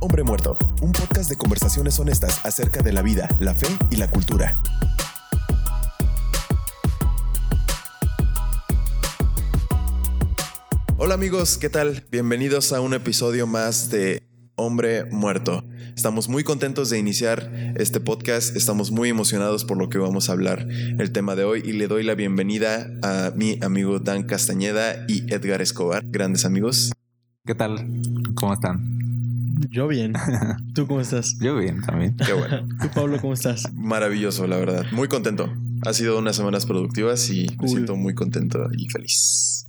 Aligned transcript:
Hombre 0.00 0.22
Muerto, 0.22 0.56
un 0.80 0.92
podcast 0.92 1.28
de 1.28 1.36
conversaciones 1.36 1.98
honestas 1.98 2.44
acerca 2.44 2.82
de 2.82 2.92
la 2.92 3.02
vida, 3.02 3.28
la 3.40 3.54
fe 3.54 3.66
y 3.90 3.96
la 3.96 4.10
cultura. 4.10 4.56
Hola 10.96 11.14
amigos, 11.14 11.58
¿qué 11.58 11.68
tal? 11.68 12.04
Bienvenidos 12.10 12.72
a 12.72 12.80
un 12.80 12.94
episodio 12.94 13.46
más 13.46 13.90
de 13.90 14.22
Hombre 14.56 15.04
Muerto. 15.06 15.64
Estamos 15.96 16.28
muy 16.28 16.44
contentos 16.44 16.90
de 16.90 16.98
iniciar 16.98 17.74
este 17.76 17.98
podcast, 17.98 18.56
estamos 18.56 18.90
muy 18.90 19.08
emocionados 19.08 19.64
por 19.64 19.78
lo 19.78 19.88
que 19.88 19.98
vamos 19.98 20.28
a 20.28 20.32
hablar 20.32 20.68
el 20.68 21.12
tema 21.12 21.34
de 21.34 21.44
hoy 21.44 21.62
y 21.64 21.72
le 21.72 21.88
doy 21.88 22.02
la 22.02 22.14
bienvenida 22.14 22.90
a 23.02 23.32
mi 23.34 23.58
amigo 23.62 23.98
Dan 24.00 24.24
Castañeda 24.24 25.06
y 25.08 25.32
Edgar 25.32 25.62
Escobar, 25.62 26.02
grandes 26.06 26.44
amigos. 26.44 26.92
¿Qué 27.48 27.54
tal? 27.54 28.02
¿Cómo 28.34 28.52
están? 28.52 29.58
Yo 29.70 29.88
bien. 29.88 30.12
¿Tú 30.74 30.86
cómo 30.86 31.00
estás? 31.00 31.38
Yo 31.40 31.56
bien 31.56 31.80
también. 31.80 32.14
Qué 32.14 32.34
bueno. 32.34 32.68
¿Tú, 32.82 32.90
Pablo, 32.94 33.16
cómo 33.22 33.32
estás? 33.32 33.72
Maravilloso, 33.72 34.46
la 34.46 34.58
verdad. 34.58 34.84
Muy 34.92 35.08
contento. 35.08 35.50
Ha 35.86 35.94
sido 35.94 36.18
unas 36.18 36.36
semanas 36.36 36.66
productivas 36.66 37.30
y 37.30 37.46
me 37.58 37.68
siento 37.68 37.96
muy 37.96 38.14
contento 38.14 38.68
y 38.76 38.90
feliz. 38.90 39.66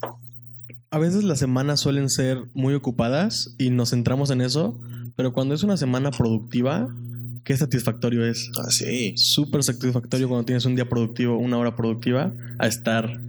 A 0.91 0.99
veces 0.99 1.23
las 1.23 1.39
semanas 1.39 1.79
suelen 1.79 2.09
ser 2.09 2.43
muy 2.53 2.73
ocupadas 2.73 3.55
y 3.57 3.69
nos 3.69 3.91
centramos 3.91 4.29
en 4.29 4.41
eso, 4.41 4.77
pero 5.15 5.31
cuando 5.31 5.55
es 5.55 5.63
una 5.63 5.77
semana 5.77 6.11
productiva, 6.11 6.93
qué 7.45 7.55
satisfactorio 7.55 8.25
es. 8.25 8.51
Ah, 8.61 8.71
sí. 8.71 9.13
Súper 9.15 9.63
satisfactorio 9.63 10.27
cuando 10.27 10.43
tienes 10.43 10.65
un 10.65 10.75
día 10.75 10.89
productivo, 10.89 11.37
una 11.37 11.57
hora 11.57 11.77
productiva, 11.77 12.33
a 12.57 12.67
estar 12.67 13.21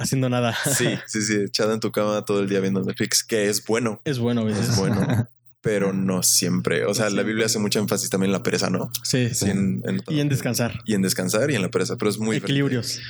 haciendo 0.00 0.28
nada. 0.28 0.56
Sí, 0.76 0.86
sí, 1.06 1.22
sí, 1.22 1.34
echada 1.46 1.74
en 1.74 1.80
tu 1.80 1.92
cama 1.92 2.24
todo 2.24 2.40
el 2.40 2.48
día 2.48 2.60
viendo 2.60 2.82
Netflix, 2.82 3.22
que 3.22 3.48
es 3.48 3.64
bueno, 3.64 4.00
Es 4.04 4.18
bueno 4.18 4.48
es 4.48 4.76
bueno, 4.76 5.28
pero 5.62 5.92
no 5.92 6.22
siempre. 6.22 6.84
O 6.86 6.94
sea, 6.94 7.10
la 7.10 7.22
Biblia 7.22 7.46
hace 7.46 7.58
mucho 7.58 7.78
énfasis 7.78 8.08
también 8.10 8.28
en 8.30 8.32
la 8.32 8.42
pereza, 8.42 8.70
¿no? 8.70 8.90
Sí, 9.04 9.28
Sí, 9.28 9.34
sí. 9.34 9.50
en- 9.50 9.82
en- 9.86 10.02
Y 10.08 10.20
en 10.20 10.28
descansar. 10.28 10.80
y 10.86 10.94
en 10.94 11.02
descansar 11.02 11.50
y 11.50 11.54
en 11.54 11.62
la 11.62 11.70
pereza, 11.70 11.96
pero 11.96 12.10
es 12.10 12.18
muy 12.18 12.36
diferente. 12.36 12.52
Equilibrios. 12.52 13.00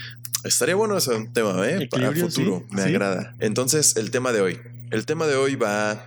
Estaría 0.45 0.75
bueno 0.75 0.97
ese 0.97 1.12
tema, 1.33 1.50
¿eh? 1.69 1.87
Para 1.91 2.09
Equilibrio, 2.09 2.25
futuro, 2.28 2.67
me 2.70 2.83
agrada. 2.83 3.34
Entonces, 3.41 3.97
el 3.97 4.11
tema 4.11 4.33
de 4.33 4.41
hoy. 4.41 4.59
El 4.91 5.06
tema 5.06 5.27
de 5.27 5.37
hoy 5.37 5.55
va 5.55 6.06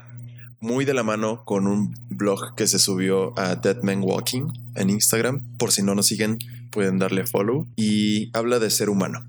muy 0.60 0.86
de 0.86 0.94
la 0.94 1.04
mano 1.04 1.44
con 1.46 1.68
un 1.68 1.94
blog 2.10 2.56
que 2.56 2.68
se 2.68 2.80
subió 2.80 3.38
a 3.38 3.56
Dead 3.56 3.82
Man 3.84 4.00
Walking 4.02 4.48
en 4.76 4.90
Instagram. 4.90 5.44
Por 5.58 5.72
si 5.72 5.84
no 5.84 5.94
nos 5.94 6.08
siguen, 6.08 6.40
pueden 6.72 7.00
darle 7.00 7.26
follow. 7.28 7.68
Y 7.76 8.36
habla 8.36 8.60
de 8.60 8.70
ser 8.70 8.90
humano. 8.90 9.26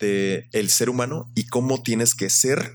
De 0.00 0.48
el 0.52 0.70
ser 0.70 0.88
humano 0.88 1.30
y 1.34 1.46
cómo 1.46 1.82
tienes 1.82 2.14
que 2.14 2.30
ser 2.30 2.72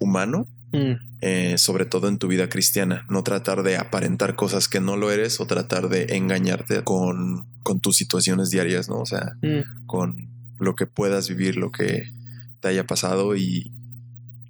humano 0.00 0.46
Mm, 0.72 0.92
eh, 1.22 1.54
sobre 1.56 1.86
todo 1.86 2.08
en 2.08 2.18
tu 2.18 2.28
vida 2.28 2.48
cristiana. 2.48 3.06
No 3.08 3.22
tratar 3.22 3.62
de 3.62 3.76
aparentar 3.76 4.36
cosas 4.36 4.68
que 4.68 4.80
no 4.80 4.96
lo 4.96 5.10
eres 5.10 5.40
o 5.40 5.46
tratar 5.46 5.88
de 5.88 6.16
engañarte 6.16 6.84
con, 6.84 7.46
con 7.62 7.80
tus 7.80 7.96
situaciones 7.96 8.50
diarias, 8.50 8.88
¿no? 8.88 8.98
O 8.98 9.06
sea, 9.06 9.36
mm. 9.42 9.86
con 9.86 10.28
lo 10.58 10.74
que 10.76 10.86
puedas 10.86 11.28
vivir, 11.28 11.56
lo 11.56 11.72
que 11.72 12.10
te 12.60 12.68
haya 12.68 12.86
pasado 12.86 13.34
y 13.36 13.72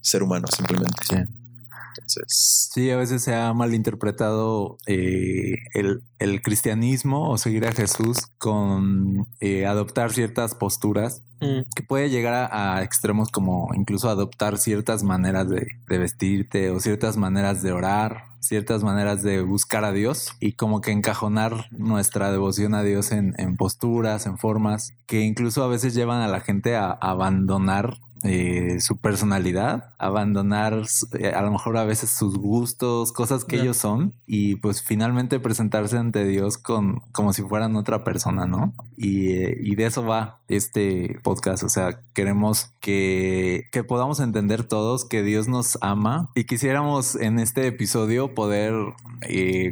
ser 0.01 0.23
humano 0.23 0.49
simplemente. 0.49 0.97
Sí. 1.09 1.17
Entonces, 1.17 2.69
Sí, 2.73 2.91
a 2.91 2.97
veces 2.97 3.23
se 3.23 3.35
ha 3.35 3.53
malinterpretado 3.55 4.79
eh, 4.87 5.57
el, 5.75 6.03
el 6.19 6.43
cristianismo 6.43 7.31
o 7.31 7.39
seguir 7.39 7.67
a 7.67 7.73
Jesús 7.73 8.19
con 8.39 9.27
eh, 9.41 9.67
adoptar 9.67 10.13
ciertas 10.13 10.55
posturas 10.55 11.23
Mm, 11.41 11.61
que 11.75 11.83
puede 11.83 12.11
llegar 12.11 12.49
a, 12.53 12.83
extremos 12.83 13.31
como 13.31 13.71
incluso 13.75 14.09
adoptar 14.09 14.59
ciertas 14.59 15.03
maneras 15.03 15.49
de, 15.49 15.69
vestirte 15.89 16.71
o 16.71 16.81
ciertas 16.81 17.17
maneras 17.17 17.63
de 17.63 17.73
orar, 17.73 18.25
ciertas 18.41 18.83
maneras 18.83 19.23
de 19.23 19.43
buscar 19.43 19.85
a 19.85 19.93
Dios 19.93 20.33
y 20.41 20.53
como 20.53 20.81
que 20.81 20.91
encajonar 20.91 21.67
nuestra 21.71 22.31
devoción 22.33 22.75
a 22.75 22.83
Dios 22.83 23.13
en 23.13 23.57
posturas, 23.57 24.27
en 24.27 24.39
formas 24.39 24.95
que 25.09 25.23
incluso 25.23 25.65
a 25.65 25.69
veces 25.69 25.95
llevan 25.95 26.21
a 26.21 26.29
la 26.29 26.41
gente 26.41 26.77
a, 26.77 26.91
abandonar 26.91 27.97
eh, 28.25 28.81
su 28.81 28.97
personalidad, 28.97 29.91
abandonar 29.99 30.83
eh, 31.19 31.29
a 31.29 31.43
lo 31.43 31.53
mejor 31.53 31.77
a 31.77 31.85
veces 31.85 32.11
sus 32.11 32.37
gustos, 32.37 33.13
cosas 33.13 33.45
que 33.45 33.57
ellos 33.57 33.77
son 33.77 34.13
y 34.27 34.57
pues 34.57 34.83
finalmente 34.83 35.39
presentarse 35.39 35.99
ante 35.99 36.25
Dios 36.25 36.59
con 36.59 37.01
como 37.13 37.33
si 37.33 37.43
fueran 37.43 37.77
otra 37.77 38.03
persona, 38.03 38.47
¿no? 38.47 38.75
Y, 38.97 39.33
eh, 39.33 39.59
y 39.63 39.77
de 39.77 39.87
eso 39.87 40.05
va 40.05 40.41
este 40.49 41.21
podcast, 41.23 41.63
o 41.63 41.69
sea, 41.69 42.01
queremos 42.13 42.73
que, 42.81 43.67
que 43.71 43.85
podamos 43.85 44.19
entender 44.19 44.65
todos 44.65 45.05
que 45.05 45.23
Dios 45.23 45.47
nos 45.47 45.79
ama 45.81 46.29
y 46.35 46.45
quisiéramos 46.45 47.15
en 47.15 47.39
este 47.39 47.67
episodio 47.69 48.35
poder 48.35 48.75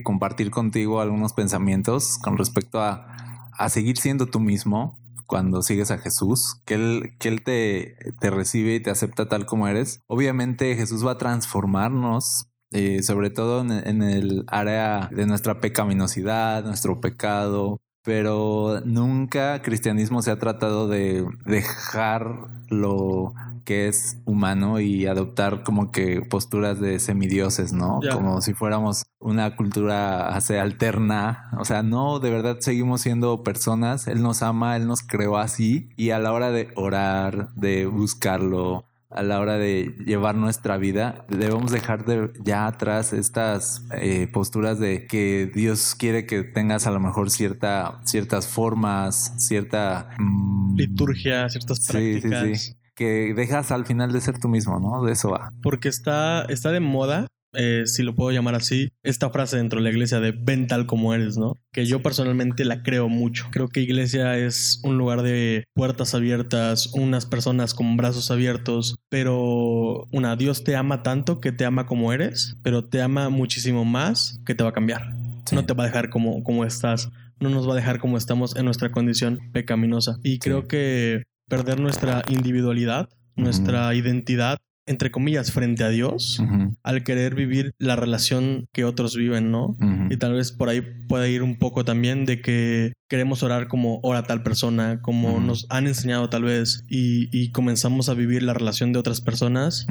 compartir 0.05 0.51
contigo 0.51 1.01
algunos 1.01 1.33
pensamientos 1.33 2.19
con 2.19 2.37
respecto 2.37 2.81
a, 2.81 3.49
a 3.53 3.69
seguir 3.71 3.97
siendo 3.99 4.27
tú 4.27 4.39
mismo 4.39 4.97
cuando 5.27 5.63
sigues 5.63 5.91
a 5.91 5.99
Jesús, 5.99 6.61
que 6.65 6.75
Él, 6.75 7.15
que 7.19 7.29
él 7.29 7.43
te, 7.43 7.97
te 8.21 8.31
recibe 8.31 8.75
y 8.75 8.81
te 8.81 8.91
acepta 8.91 9.29
tal 9.29 9.47
como 9.47 9.69
eres. 9.69 10.01
Obviamente 10.07 10.77
Jesús 10.77 11.07
va 11.07 11.13
a 11.13 11.19
transformarnos, 11.19 12.49
eh, 12.73 13.03
sobre 13.03 13.31
todo 13.31 13.61
en, 13.61 14.03
el 14.03 14.45
área 14.49 15.09
de 15.13 15.27
nuestra 15.27 15.61
pecaminosidad, 15.61 16.65
nuestro 16.65 17.01
pecado, 17.01 17.81
pero 18.03 18.81
nunca 18.85 19.63
cristianismo 19.63 20.23
se 20.23 20.31
ha 20.31 20.39
tratado 20.39 20.89
de 20.89 21.27
dejar 21.45 22.49
lo 22.69 23.35
que 23.67 23.89
es 23.89 24.17
humano 24.25 24.81
y 24.81 25.07
adoptar 25.07 25.63
como 25.63 25.91
que 25.93 26.23
posturas 26.23 26.81
de 26.81 26.99
semidioses, 27.01 27.75
¿no? 27.75 28.01
Como 28.11 28.41
si 28.41 28.55
fuéramos 28.55 29.05
una 29.19 29.57
cultura 29.57 30.29
hace 30.29 30.59
alterna. 30.59 31.51
O 31.59 31.67
sea, 31.67 31.83
no, 31.83 32.19
de 32.21 32.31
verdad 32.31 32.57
seguimos 32.61 33.03
siendo 33.03 33.43
personas. 33.43 34.07
Él 34.07 34.23
nos 34.23 34.43
ama, 34.43 34.77
él 34.77 34.87
nos 34.87 35.03
creó 35.03 35.37
así. 35.37 35.91
Y 35.97 36.11
a 36.11 36.19
la 36.19 36.33
hora 36.33 36.51
de 36.51 36.71
orar, 36.77 37.51
de 37.57 37.85
buscarlo, 37.87 38.87
a 39.11 39.23
la 39.23 39.41
hora 39.41 39.57
de 39.59 39.95
llevar 40.05 40.35
nuestra 40.37 40.77
vida, 40.77 41.25
debemos 41.29 41.71
dejar 41.73 42.05
de 42.05 42.31
ya 42.45 42.67
atrás 42.67 43.13
estas 43.13 43.85
eh, 43.97 44.29
posturas 44.33 44.79
de 44.79 45.07
que 45.07 45.51
Dios 45.55 45.95
quiere 45.95 46.27
que 46.27 46.43
tengas 46.43 46.87
a 46.87 46.91
lo 46.91 47.01
mejor 47.01 47.31
cierta, 47.31 48.01
ciertas 48.05 48.47
formas, 48.49 49.33
cierta 49.39 50.11
mm, 50.19 50.77
Liturgia, 50.77 51.49
ciertas 51.49 51.79
Sí, 51.79 52.21
sí, 52.21 52.29
prácticas. 52.29 52.63
sí. 52.63 52.73
Que 52.97 53.35
dejas 53.35 53.71
al 53.71 53.87
final 53.87 54.13
de 54.13 54.21
ser 54.21 54.39
tú 54.39 54.49
mismo, 54.49 54.81
¿no? 54.81 55.05
De 55.05 55.13
eso 55.13 55.31
va. 55.31 55.53
Porque 55.63 55.89
está, 55.89 56.45
está 56.47 56.73
de 56.73 56.81
moda, 56.81 57.29
eh, 57.57 57.83
si 57.87 58.03
lo 58.03 58.15
puedo 58.15 58.31
llamar 58.31 58.55
así, 58.55 58.91
esta 59.03 59.31
frase 59.31 59.57
dentro 59.57 59.79
de 59.79 59.85
la 59.85 59.91
iglesia 59.91 60.21
de 60.21 60.33
ven 60.33 60.67
tal 60.67 60.87
como 60.87 61.15
eres, 61.15 61.39
¿no? 61.39 61.57
Que 61.73 61.87
yo 61.87 62.03
personalmente 62.03 62.65
la 62.65 62.83
creo 62.83 63.09
mucho. 63.09 63.49
Creo 63.51 63.69
que 63.69 63.81
iglesia 63.81 64.37
es 64.37 64.81
un 64.85 64.99
lugar 64.99 65.23
de 65.23 65.65
puertas 65.75 66.15
abiertas, 66.15 66.89
unas 66.93 67.27
personas 67.27 67.75
con 67.75 67.97
brazos 67.97 68.31
abiertos, 68.31 68.97
pero 69.09 70.07
una, 70.13 70.37
Dios 70.37 70.65
te 70.65 70.77
ama 70.77 71.03
tanto 71.03 71.41
que 71.41 71.53
te 71.53 71.65
ama 71.65 71.87
como 71.87 72.13
eres, 72.13 72.57
pero 72.63 72.85
te 72.85 73.01
ama 73.01 73.31
muchísimo 73.31 73.85
más 73.85 74.39
que 74.45 74.55
te 74.55 74.63
va 74.63 74.71
a 74.71 74.75
cambiar. 74.75 75.15
Sí. 75.47 75.55
No 75.55 75.65
te 75.65 75.75
va 75.75 75.85
a 75.85 75.87
dejar 75.87 76.11
como, 76.11 76.43
como 76.43 76.65
estás, 76.65 77.11
no 77.41 77.49
nos 77.49 77.69
va 77.69 77.73
a 77.73 77.77
dejar 77.77 78.01
como 78.01 78.19
estamos 78.19 78.57
en 78.57 78.65
nuestra 78.65 78.91
condición 78.91 79.41
pecaminosa. 79.53 80.19
Y 80.23 80.39
creo 80.39 80.67
que 80.67 81.23
perder 81.49 81.81
nuestra 81.81 82.23
individualidad, 82.29 83.09
nuestra 83.37 83.95
identidad, 83.95 84.59
entre 84.89 85.11
comillas, 85.11 85.51
frente 85.51 85.83
a 85.83 85.89
Dios, 85.89 86.41
al 86.85 87.03
querer 87.03 87.35
vivir 87.35 87.75
la 87.79 87.97
relación 87.97 88.67
que 88.73 88.85
otros 88.85 89.17
viven, 89.17 89.51
¿no? 89.51 89.77
Y 90.11 90.17
tal 90.17 90.35
vez 90.35 90.53
por 90.53 90.69
ahí 90.69 90.81
pueda 91.09 91.27
ir 91.27 91.43
un 91.43 91.59
poco 91.59 91.85
también 91.85 92.25
de 92.25 92.41
que 92.41 92.93
queremos 93.09 93.43
orar 93.43 93.67
como 93.67 93.99
ora 94.05 94.23
tal 94.23 94.45
persona, 94.45 95.03
como 95.03 95.41
nos 95.41 95.67
han 95.71 95.89
enseñado 95.89 96.31
tal 96.31 96.45
vez, 96.45 96.85
y, 96.89 97.29
y 97.37 97.51
comenzamos 97.51 98.09
a 98.09 98.15
vivir 98.15 98.45
la 98.45 98.55
relación 98.55 98.93
de 98.93 99.01
otras 99.01 99.21
personas 99.21 99.87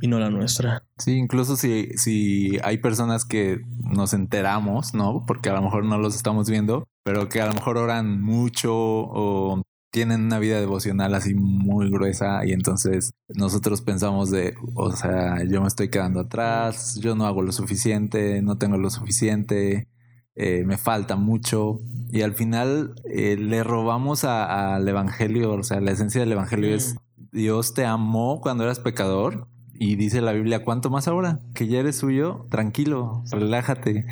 y 0.00 0.08
no 0.08 0.18
la 0.18 0.30
nuestra. 0.30 0.84
Sí, 0.96 1.12
incluso 1.12 1.56
si, 1.56 1.88
si 1.96 2.58
hay 2.64 2.78
personas 2.78 3.26
que 3.26 3.60
nos 3.82 4.14
enteramos, 4.14 4.94
¿no? 4.94 5.24
Porque 5.26 5.50
a 5.50 5.52
lo 5.52 5.62
mejor 5.62 5.84
no 5.84 5.98
los 5.98 6.16
estamos 6.16 6.48
viendo, 6.48 6.88
pero 7.04 7.28
que 7.28 7.42
a 7.42 7.46
lo 7.46 7.52
mejor 7.52 7.76
oran 7.76 8.22
mucho 8.22 8.72
o 8.74 9.62
tienen 9.90 10.24
una 10.24 10.38
vida 10.38 10.60
devocional 10.60 11.14
así 11.14 11.34
muy 11.34 11.90
gruesa 11.90 12.44
y 12.46 12.52
entonces 12.52 13.12
nosotros 13.28 13.82
pensamos 13.82 14.30
de, 14.30 14.54
o 14.74 14.92
sea, 14.92 15.42
yo 15.44 15.60
me 15.60 15.68
estoy 15.68 15.88
quedando 15.88 16.20
atrás, 16.20 16.98
yo 17.00 17.14
no 17.14 17.26
hago 17.26 17.42
lo 17.42 17.52
suficiente, 17.52 18.40
no 18.42 18.56
tengo 18.56 18.76
lo 18.76 18.90
suficiente, 18.90 19.88
eh, 20.36 20.64
me 20.64 20.78
falta 20.78 21.16
mucho 21.16 21.80
y 22.12 22.22
al 22.22 22.34
final 22.34 22.94
eh, 23.04 23.36
le 23.36 23.64
robamos 23.64 24.24
al 24.24 24.88
evangelio, 24.88 25.52
o 25.52 25.62
sea, 25.62 25.80
la 25.80 25.90
esencia 25.90 26.20
del 26.20 26.32
evangelio 26.32 26.74
es 26.74 26.96
Dios 27.32 27.74
te 27.74 27.84
amó 27.84 28.40
cuando 28.40 28.64
eras 28.64 28.80
pecador 28.80 29.48
y 29.72 29.96
dice 29.96 30.20
la 30.20 30.32
Biblia, 30.32 30.62
¿cuánto 30.62 30.90
más 30.90 31.08
ahora? 31.08 31.40
Que 31.54 31.66
ya 31.66 31.80
eres 31.80 31.96
suyo, 31.96 32.46
tranquilo, 32.50 33.24
relájate. 33.30 34.04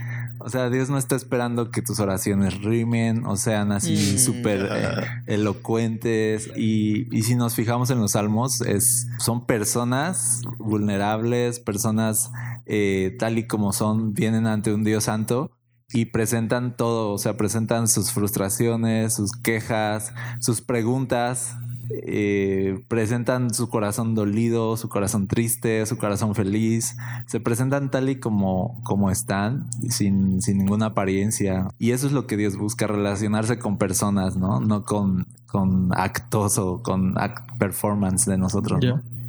O 0.49 0.51
sea, 0.51 0.71
Dios 0.71 0.89
no 0.89 0.97
está 0.97 1.15
esperando 1.15 1.71
que 1.71 1.83
tus 1.83 2.01
oraciones 2.01 2.63
rimen 2.63 3.27
o 3.27 3.37
sean 3.37 3.71
así 3.71 4.15
Mm. 4.15 4.19
súper 4.19 4.67
eh, 4.73 5.05
elocuentes. 5.27 6.51
Y, 6.57 7.15
y 7.15 7.23
si 7.25 7.35
nos 7.35 7.55
fijamos 7.55 7.91
en 7.91 8.01
los 8.01 8.13
salmos, 8.13 8.63
es, 8.63 9.07
son 9.19 9.45
personas 9.45 10.41
vulnerables, 10.57 11.61
personas 11.61 12.31
eh, 12.65 13.15
tal 13.19 13.37
y 13.37 13.47
como 13.47 13.75
son, 13.75 14.15
vienen 14.15 14.47
ante 14.47 14.73
un 14.73 14.85
Dios 14.85 15.05
santo 15.05 15.51
y 15.93 16.07
presentan 16.07 16.79
todo, 16.79 17.13
o 17.13 17.19
sea, 17.19 17.37
presentan 17.37 17.87
sus 17.87 18.11
frustraciones, 18.13 19.17
sus 19.17 19.33
quejas, 19.33 20.15
sus 20.41 20.63
preguntas, 20.63 21.57
eh, 21.91 22.81
presentan 22.89 23.53
su 23.55 23.69
corazón 23.69 24.15
dolido, 24.15 24.77
su 24.77 24.89
corazón 24.89 25.27
triste, 25.27 25.87
su 25.87 25.97
corazón 25.97 26.35
feliz, 26.35 26.97
se 27.27 27.41
presentan 27.41 27.91
tal 27.91 28.11
y 28.11 28.17
como, 28.17 28.81
como 28.85 29.11
están, 29.11 29.69
sin, 29.89 30.43
sin 30.43 30.59
ninguna 30.59 30.87
apariencia. 30.87 31.69
Y 31.79 31.93
eso 31.93 32.07
es 32.07 32.13
lo 32.13 32.27
que 32.27 32.37
Dios 32.37 32.57
busca, 32.57 32.87
relacionarse 32.87 33.59
con 33.59 33.79
personas, 33.79 34.37
¿no? 34.37 34.61
No 34.61 34.85
con, 34.85 35.27
con 35.47 35.91
actos 35.95 36.59
o 36.59 36.83
con 36.83 37.19
act 37.19 37.59
performance 37.59 38.27
de 38.27 38.37
nosotros. 38.37 38.81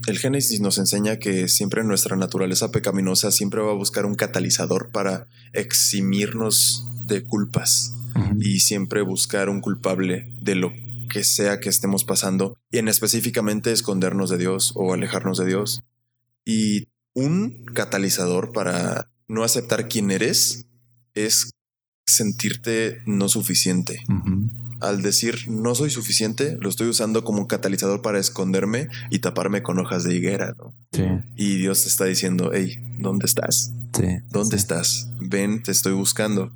El 0.08 0.18
Génesis 0.18 0.60
nos 0.60 0.78
enseña 0.78 1.18
que 1.18 1.48
siempre 1.48 1.84
nuestra 1.84 2.16
naturaleza 2.16 2.72
pecaminosa 2.72 3.32
siempre 3.32 3.62
va 3.62 3.72
a 3.72 3.76
buscar 3.76 4.06
un 4.06 4.16
catalizador 4.16 4.90
para 4.92 5.28
eximirnos 5.54 6.86
de 7.06 7.24
culpas 7.24 7.94
y 8.40 8.60
siempre 8.60 9.02
buscar 9.02 9.50
un 9.50 9.62
culpable 9.62 10.30
de 10.42 10.56
lo 10.56 10.72
que 11.10 11.24
sea 11.24 11.60
que 11.60 11.70
estemos 11.70 12.06
pasando 12.06 12.56
y 12.72 12.78
en 12.78 12.88
específicamente 12.88 13.72
escondernos 13.72 14.30
de 14.30 14.38
Dios 14.38 14.72
o 14.76 14.94
alejarnos 14.94 15.38
de 15.38 15.46
Dios. 15.46 15.82
Y 16.46 16.88
un 17.14 17.66
catalizador 17.74 18.52
para 18.54 19.12
no 19.28 19.44
aceptar 19.44 19.88
quién 19.88 20.12
eres 20.12 20.66
es 21.14 21.52
sentirte 22.06 23.02
no 23.06 23.30
suficiente. 23.30 24.00
Al 24.80 25.02
decir 25.02 25.50
no 25.50 25.76
soy 25.76 25.90
suficiente, 25.90 26.58
lo 26.60 26.70
estoy 26.70 26.88
usando 26.88 27.24
como 27.24 27.40
un 27.40 27.48
catalizador 27.48 28.02
para 28.02 28.20
esconderme 28.20 28.88
y 29.10 29.20
taparme 29.20 29.62
con 29.62 29.78
hojas 29.80 30.04
de 30.04 30.16
higuera. 30.16 30.54
¿no? 30.58 30.74
Sí, 30.94 31.04
Y 31.36 31.58
Dios 31.58 31.84
te 31.84 31.90
está 31.90 32.06
diciendo, 32.06 32.52
hey, 32.54 32.78
¿dónde 33.00 33.26
estás? 33.26 33.72
sí. 33.96 34.06
¿Dónde 34.30 34.58
sí. 34.58 34.62
estás? 34.62 35.10
Ven, 35.20 35.62
te 35.62 35.72
estoy 35.72 35.94
buscando. 35.94 36.52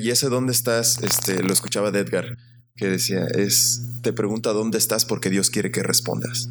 Y 0.00 0.10
ese 0.10 0.28
dónde 0.28 0.52
estás, 0.52 1.02
este, 1.02 1.42
lo 1.42 1.52
escuchaba 1.52 1.90
de 1.90 1.98
Edgar, 2.00 2.38
que 2.76 2.88
decía, 2.88 3.26
es, 3.26 3.82
te 4.02 4.12
pregunta 4.12 4.52
dónde 4.52 4.78
estás 4.78 5.04
porque 5.04 5.30
Dios 5.30 5.50
quiere 5.50 5.70
que 5.70 5.82
respondas. 5.82 6.48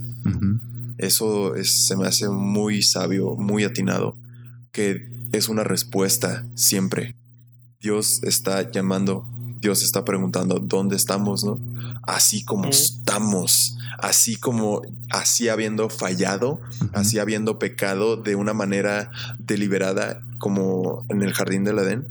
Eso 0.98 1.56
es- 1.56 1.86
se 1.88 1.98
me 1.98 2.08
hace 2.08 2.30
muy 2.30 2.82
sabio, 2.82 3.36
muy 3.36 3.64
atinado, 3.66 4.16
que 4.72 5.06
es 5.34 5.50
una 5.50 5.64
respuesta 5.64 6.46
siempre. 6.56 7.16
Dios 7.82 8.22
está 8.24 8.72
llamando, 8.72 9.26
Dios 9.60 9.84
está 9.84 10.06
preguntando 10.06 10.60
dónde 10.60 10.96
estamos, 10.96 11.44
¿no? 11.44 11.60
Así 12.04 12.46
como 12.46 12.66
estamos, 12.70 13.76
así 14.00 14.38
como, 14.38 14.82
así 15.10 15.50
habiendo 15.50 15.90
fallado, 15.90 16.62
así 16.94 17.20
habiendo 17.20 17.60
pecado 17.60 18.16
de 18.16 18.36
una 18.36 18.54
manera 18.54 19.12
deliberada, 19.40 20.22
como 20.38 21.06
en 21.10 21.22
el 21.22 21.34
jardín 21.34 21.64
del 21.66 21.80
Edén. 21.80 22.08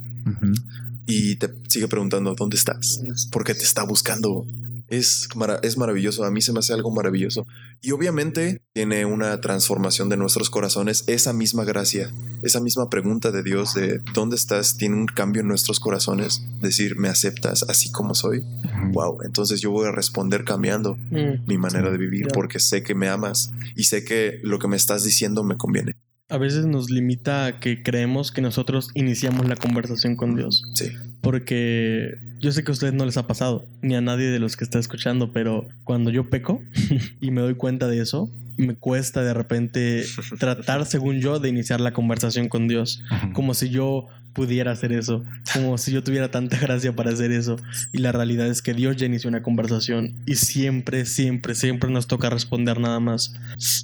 Y 1.12 1.36
te 1.36 1.50
sigue 1.68 1.88
preguntando 1.88 2.34
dónde 2.34 2.56
estás, 2.56 3.00
porque 3.30 3.54
te 3.54 3.64
está 3.64 3.82
buscando. 3.84 4.46
Es, 4.88 5.26
es 5.62 5.78
maravilloso, 5.78 6.22
a 6.24 6.30
mí 6.30 6.42
se 6.42 6.52
me 6.52 6.58
hace 6.58 6.74
algo 6.74 6.90
maravilloso. 6.90 7.46
Y 7.80 7.92
obviamente 7.92 8.60
tiene 8.74 9.06
una 9.06 9.40
transformación 9.40 10.10
de 10.10 10.18
nuestros 10.18 10.50
corazones, 10.50 11.04
esa 11.06 11.32
misma 11.32 11.64
gracia, 11.64 12.12
esa 12.42 12.60
misma 12.60 12.90
pregunta 12.90 13.30
de 13.30 13.42
Dios 13.42 13.72
de 13.72 14.00
dónde 14.12 14.36
estás, 14.36 14.76
tiene 14.76 14.96
un 14.96 15.06
cambio 15.06 15.40
en 15.40 15.48
nuestros 15.48 15.80
corazones, 15.80 16.42
decir, 16.60 16.96
¿me 16.96 17.08
aceptas 17.08 17.64
así 17.70 17.90
como 17.90 18.14
soy? 18.14 18.44
Wow, 18.92 19.22
entonces 19.24 19.62
yo 19.62 19.70
voy 19.70 19.86
a 19.86 19.92
responder 19.92 20.44
cambiando 20.44 20.96
Mm. 21.10 21.46
mi 21.46 21.56
manera 21.56 21.90
de 21.90 21.96
vivir 21.98 22.28
porque 22.34 22.58
sé 22.58 22.82
que 22.82 22.94
me 22.94 23.08
amas 23.08 23.50
y 23.74 23.84
sé 23.84 24.04
que 24.04 24.40
lo 24.42 24.58
que 24.58 24.68
me 24.68 24.76
estás 24.76 25.04
diciendo 25.04 25.42
me 25.42 25.56
conviene. 25.56 25.94
A 26.32 26.38
veces 26.38 26.64
nos 26.64 26.88
limita 26.88 27.44
a 27.44 27.60
que 27.60 27.82
creemos 27.82 28.32
que 28.32 28.40
nosotros 28.40 28.88
iniciamos 28.94 29.46
la 29.46 29.56
conversación 29.56 30.16
con 30.16 30.34
Dios. 30.34 30.64
Sí. 30.72 30.86
Porque 31.20 32.16
yo 32.40 32.50
sé 32.52 32.64
que 32.64 32.70
a 32.70 32.72
ustedes 32.72 32.94
no 32.94 33.04
les 33.04 33.18
ha 33.18 33.26
pasado, 33.26 33.66
ni 33.82 33.94
a 33.94 34.00
nadie 34.00 34.30
de 34.30 34.38
los 34.38 34.56
que 34.56 34.64
está 34.64 34.78
escuchando, 34.78 35.30
pero 35.32 35.68
cuando 35.84 36.10
yo 36.10 36.30
peco 36.30 36.62
y 37.20 37.30
me 37.30 37.42
doy 37.42 37.54
cuenta 37.54 37.86
de 37.86 38.00
eso, 38.00 38.30
me 38.56 38.74
cuesta 38.74 39.22
de 39.22 39.34
repente 39.34 40.04
tratar, 40.38 40.86
según 40.86 41.20
yo, 41.20 41.38
de 41.38 41.50
iniciar 41.50 41.82
la 41.82 41.92
conversación 41.92 42.48
con 42.48 42.66
Dios. 42.66 43.02
Como 43.34 43.52
si 43.52 43.68
yo 43.68 44.06
pudiera 44.32 44.72
hacer 44.72 44.92
eso, 44.92 45.24
como 45.52 45.76
si 45.78 45.92
yo 45.92 46.02
tuviera 46.02 46.30
tanta 46.30 46.58
gracia 46.58 46.94
para 46.94 47.10
hacer 47.10 47.32
eso. 47.32 47.56
Y 47.92 47.98
la 47.98 48.12
realidad 48.12 48.46
es 48.48 48.62
que 48.62 48.74
Dios 48.74 48.96
ya 48.96 49.06
inició 49.06 49.28
una 49.28 49.42
conversación 49.42 50.14
y 50.26 50.36
siempre, 50.36 51.04
siempre, 51.06 51.54
siempre 51.54 51.90
nos 51.90 52.06
toca 52.06 52.30
responder 52.30 52.80
nada 52.80 53.00
más. 53.00 53.34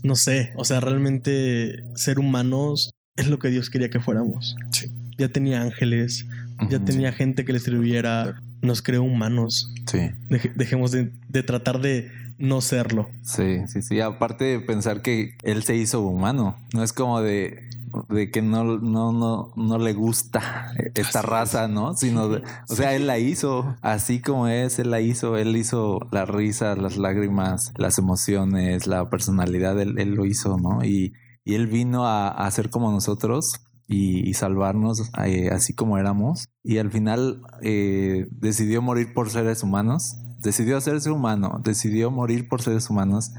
No 0.03 0.17
sé, 0.17 0.53
o 0.57 0.65
sea, 0.65 0.81
realmente 0.81 1.83
ser 1.95 2.19
humanos 2.19 2.91
es 3.17 3.29
lo 3.29 3.39
que 3.39 3.49
Dios 3.51 3.71
quería 3.71 3.91
que 3.91 4.01
fuéramos. 4.01 4.57
Sí. 4.73 4.87
Ya 5.19 5.29
tenía 5.29 5.63
ángeles, 5.63 6.27
ya 6.71 6.79
tenía 6.79 7.13
gente 7.13 7.45
que 7.45 7.53
le 7.53 7.59
sirviera, 7.59 8.41
nos 8.63 8.83
creó 8.83 9.03
humanos. 9.03 9.73
Sí. 9.91 9.99
Deje- 10.29 10.53
dejemos 10.55 10.93
de, 10.93 11.11
de 11.29 11.43
tratar 11.43 11.81
de 11.81 12.11
no 12.39 12.61
serlo. 12.61 13.11
Sí, 13.23 13.59
sí, 13.67 13.83
sí. 13.83 13.99
Aparte 14.01 14.45
de 14.45 14.61
pensar 14.61 15.03
que 15.03 15.35
él 15.43 15.65
se 15.65 15.75
hizo 15.75 16.01
humano, 16.03 16.57
no 16.73 16.85
es 16.85 16.93
como 16.93 17.21
de, 17.21 17.69
de 18.09 18.31
que 18.31 18.43
no, 18.43 18.65
no, 18.79 19.13
no, 19.13 19.53
no 19.57 19.79
le 19.79 19.93
gusta 19.95 20.73
esta 20.95 21.19
Así 21.19 21.19
es. 21.19 21.25
raza, 21.25 21.69
¿no? 21.69 21.95
Sino, 21.95 22.29
de- 22.29 22.43
o 22.69 22.75
sea, 22.75 22.95
él 22.95 23.07
la 23.07 23.19
hizo 23.19 23.77
así 23.83 24.21
como 24.21 24.49
es, 24.49 24.79
él 24.79 24.91
la 24.91 25.01
hizo, 25.01 25.37
él 25.37 25.57
hizo 25.57 25.99
la 26.11 26.25
risa, 26.25 26.77
las 26.77 26.97
lágrimas, 26.97 27.73
las 27.77 27.99
emociones, 27.99 28.87
la 28.87 29.09
personalidad, 29.11 29.81
él, 29.81 29.99
él 29.99 30.11
lo 30.15 30.25
hizo, 30.27 30.57
¿no? 30.59 30.85
Y, 30.85 31.13
y 31.45 31.55
él 31.55 31.67
vino 31.67 32.07
a, 32.07 32.29
a 32.29 32.51
ser 32.51 32.71
como 32.71 32.91
nosotros 32.93 33.61
y, 33.87 34.29
y 34.29 34.35
salvarnos 34.35 35.11
eh, 35.25 35.51
así 35.51 35.75
como 35.75 35.97
éramos. 35.99 36.47
Y 36.63 36.79
al 36.79 36.91
final 36.91 37.41
eh, 37.63 38.27
decidió 38.31 38.83
morir 38.83 39.15
por 39.15 39.31
seres 39.31 39.63
humanos. 39.63 40.17
Decidió 40.41 40.77
hacerse 40.77 41.11
humano, 41.11 41.61
decidió 41.65 42.13
morir 42.13 42.49
por 42.49 42.63
seres 42.63 42.89
humanos 42.91 43.33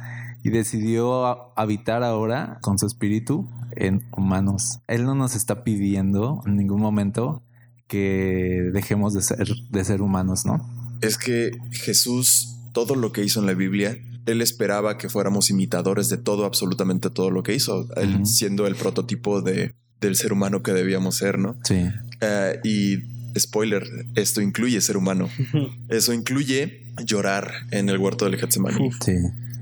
y 0.43 0.49
decidió 0.49 1.57
habitar 1.57 2.03
ahora 2.03 2.59
con 2.61 2.77
su 2.77 2.85
espíritu 2.85 3.49
en 3.75 4.07
humanos. 4.15 4.79
Él 4.87 5.05
no 5.05 5.15
nos 5.15 5.35
está 5.35 5.63
pidiendo 5.63 6.41
en 6.45 6.55
ningún 6.57 6.81
momento 6.81 7.43
que 7.87 8.69
dejemos 8.73 9.13
de 9.13 9.21
ser, 9.21 9.47
de 9.69 9.83
ser 9.83 10.01
humanos, 10.01 10.45
¿no? 10.45 10.59
Es 11.01 11.17
que 11.17 11.51
Jesús, 11.71 12.55
todo 12.73 12.95
lo 12.95 13.11
que 13.11 13.23
hizo 13.23 13.39
en 13.39 13.47
la 13.47 13.53
Biblia, 13.53 13.97
él 14.25 14.41
esperaba 14.41 14.97
que 14.97 15.09
fuéramos 15.09 15.49
imitadores 15.49 16.09
de 16.09 16.17
todo, 16.17 16.45
absolutamente 16.45 17.09
todo 17.09 17.31
lo 17.31 17.41
que 17.43 17.55
hizo, 17.55 17.87
él 17.95 18.25
siendo 18.25 18.67
el 18.67 18.75
prototipo 18.75 19.41
de, 19.41 19.73
del 19.99 20.15
ser 20.15 20.33
humano 20.33 20.61
que 20.61 20.71
debíamos 20.71 21.15
ser, 21.15 21.39
¿no? 21.39 21.55
Sí. 21.63 21.85
Eh, 22.21 22.59
y 22.63 23.39
spoiler, 23.39 23.83
esto 24.15 24.41
incluye 24.41 24.81
ser 24.81 24.97
humano. 24.97 25.29
Eso 25.89 26.13
incluye 26.13 26.85
llorar 27.05 27.51
en 27.71 27.89
el 27.89 27.97
huerto 27.97 28.25
del 28.25 28.37
Getsemaní, 28.37 28.87
Uf. 28.87 28.95
Sí. 29.03 29.13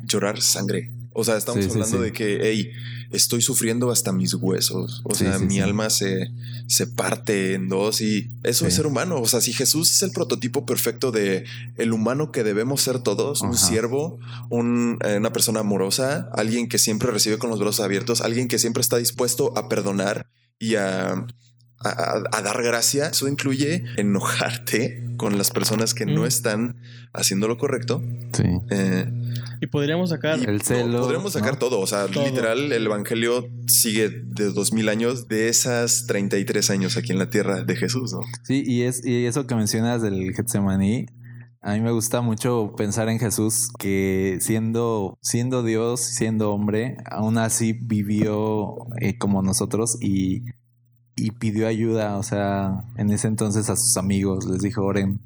Llorar 0.07 0.41
sangre. 0.41 0.91
O 1.13 1.23
sea, 1.23 1.35
estamos 1.35 1.65
Sí, 1.65 1.71
hablando 1.71 1.97
sí. 1.97 2.03
de 2.03 2.13
que, 2.13 2.39
hey, 2.43 2.69
estoy 3.11 3.41
sufriendo 3.41 3.89
hasta 3.89 4.11
mis 4.11 4.35
huesos. 4.35 5.01
O 5.03 5.15
sea, 5.15 5.39
mi 5.39 5.59
alma 5.59 5.89
se, 5.89 6.29
se 6.67 6.85
parte 6.85 7.55
en 7.55 7.69
dos 7.69 8.01
y 8.01 8.29
eso 8.43 8.67
es 8.67 8.75
ser 8.75 8.85
humano. 8.85 9.19
O 9.19 9.27
sea, 9.27 9.41
si 9.41 9.51
Jesús 9.51 9.91
es 9.91 10.01
el 10.03 10.11
prototipo 10.11 10.65
perfecto 10.67 11.11
de 11.11 11.43
el 11.75 11.91
humano 11.91 12.31
que 12.31 12.43
debemos 12.43 12.81
ser 12.81 12.99
todos, 12.99 13.41
un 13.41 13.57
siervo, 13.57 14.19
un, 14.51 14.99
eh, 15.03 15.17
una 15.17 15.33
persona 15.33 15.61
amorosa, 15.61 16.29
alguien 16.33 16.69
que 16.69 16.77
siempre 16.77 17.09
recibe 17.09 17.39
con 17.39 17.49
los 17.49 17.59
brazos 17.59 17.83
abiertos, 17.83 18.21
alguien 18.21 18.47
que 18.47 18.59
siempre 18.59 18.81
está 18.81 18.97
dispuesto 18.97 19.57
a 19.57 19.69
perdonar 19.69 20.27
y 20.59 20.75
a, 20.75 21.25
a- 21.79 22.41
dar 22.41 22.61
gracia. 22.63 23.07
Eso 23.07 23.27
incluye 23.27 23.83
enojarte 23.97 25.05
con 25.17 25.37
las 25.37 25.51
personas 25.51 25.93
que 25.93 26.05
no 26.05 26.21
Mm. 26.21 26.25
están 26.25 26.77
haciendo 27.13 27.47
lo 27.47 27.57
correcto. 27.57 28.03
Sí. 28.33 28.43
Eh, 28.69 29.05
Y 29.61 29.67
podríamos 29.67 30.11
sacar 30.11 30.37
y 30.39 30.43
El 30.43 30.61
celo, 30.61 31.01
podremos 31.01 31.33
sacar 31.33 31.53
¿no? 31.53 31.59
todo. 31.59 31.79
O 31.79 31.87
sea, 31.87 32.05
Todo. 32.07 32.25
literal, 32.25 32.71
el 32.71 32.85
evangelio 32.85 33.49
sigue 33.67 34.09
de 34.09 34.51
dos 34.51 34.71
mil 34.73 34.87
años 34.89 35.27
de 35.27 35.49
esas 35.49 36.05
33 36.05 36.69
años 36.69 36.95
aquí 36.97 37.11
en 37.11 37.17
la 37.19 37.29
tierra 37.31 37.63
de 37.63 37.75
Jesús, 37.75 38.13
¿no? 38.13 38.19
Sí, 38.43 38.63
y, 38.65 38.83
es, 38.83 39.03
y 39.05 39.25
eso 39.25 39.47
que 39.47 39.55
mencionas 39.55 40.03
del 40.03 40.33
Getsemaní, 40.35 41.07
a 41.63 41.73
mí 41.73 41.81
me 41.81 41.91
gusta 41.91 42.21
mucho 42.21 42.73
pensar 42.77 43.09
en 43.09 43.17
Jesús 43.19 43.69
que 43.79 44.37
siendo, 44.41 45.17
siendo 45.21 45.63
Dios, 45.63 46.01
siendo 46.01 46.51
hombre, 46.53 46.97
aún 47.09 47.39
así 47.39 47.73
vivió 47.73 48.75
eh, 49.01 49.17
como 49.17 49.41
nosotros 49.41 49.97
y, 50.01 50.43
y 51.17 51.31
pidió 51.31 51.67
ayuda. 51.67 52.15
O 52.17 52.23
sea, 52.23 52.85
en 52.95 53.09
ese 53.11 53.27
entonces 53.27 53.69
a 53.69 53.75
sus 53.75 53.97
amigos 53.97 54.45
les 54.45 54.61
dijo, 54.61 54.83
oren, 54.85 55.19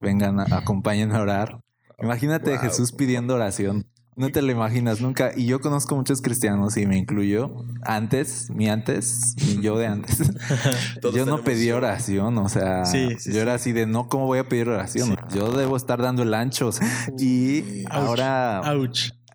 vengan, 0.00 0.40
a- 0.40 0.46
acompáñenme 0.58 1.16
a 1.16 1.22
orar. 1.22 1.60
Imagínate 2.02 2.52
a 2.52 2.56
Wow. 2.60 2.68
Jesús 2.68 2.92
pidiendo 2.92 3.34
oración. 3.36 3.86
No 4.18 4.30
te 4.30 4.40
lo 4.40 4.50
imaginas 4.50 5.02
nunca. 5.02 5.32
Y 5.36 5.44
yo 5.44 5.60
conozco 5.60 5.94
muchos 5.94 6.22
cristianos 6.22 6.76
y 6.78 6.86
me 6.86 6.96
incluyo. 6.96 7.54
Antes, 7.82 8.48
mi 8.50 8.66
antes, 8.68 9.34
mi 9.46 9.62
yo 9.62 9.76
de 9.78 9.86
antes. 9.88 10.18
yo 11.14 11.26
no 11.26 11.42
pedí 11.44 11.70
oración. 11.70 12.38
O 12.38 12.48
sea, 12.48 12.84
yo 13.26 13.40
era 13.40 13.54
así 13.54 13.72
de 13.72 13.84
no, 13.86 14.08
¿cómo 14.08 14.24
voy 14.24 14.38
a 14.38 14.48
pedir 14.48 14.70
oración? 14.70 15.16
Yo 15.34 15.52
debo 15.52 15.76
estar 15.76 16.00
dando 16.00 16.22
el 16.22 16.32
ancho. 16.32 16.70
y 17.18 17.84
ahora. 17.90 18.62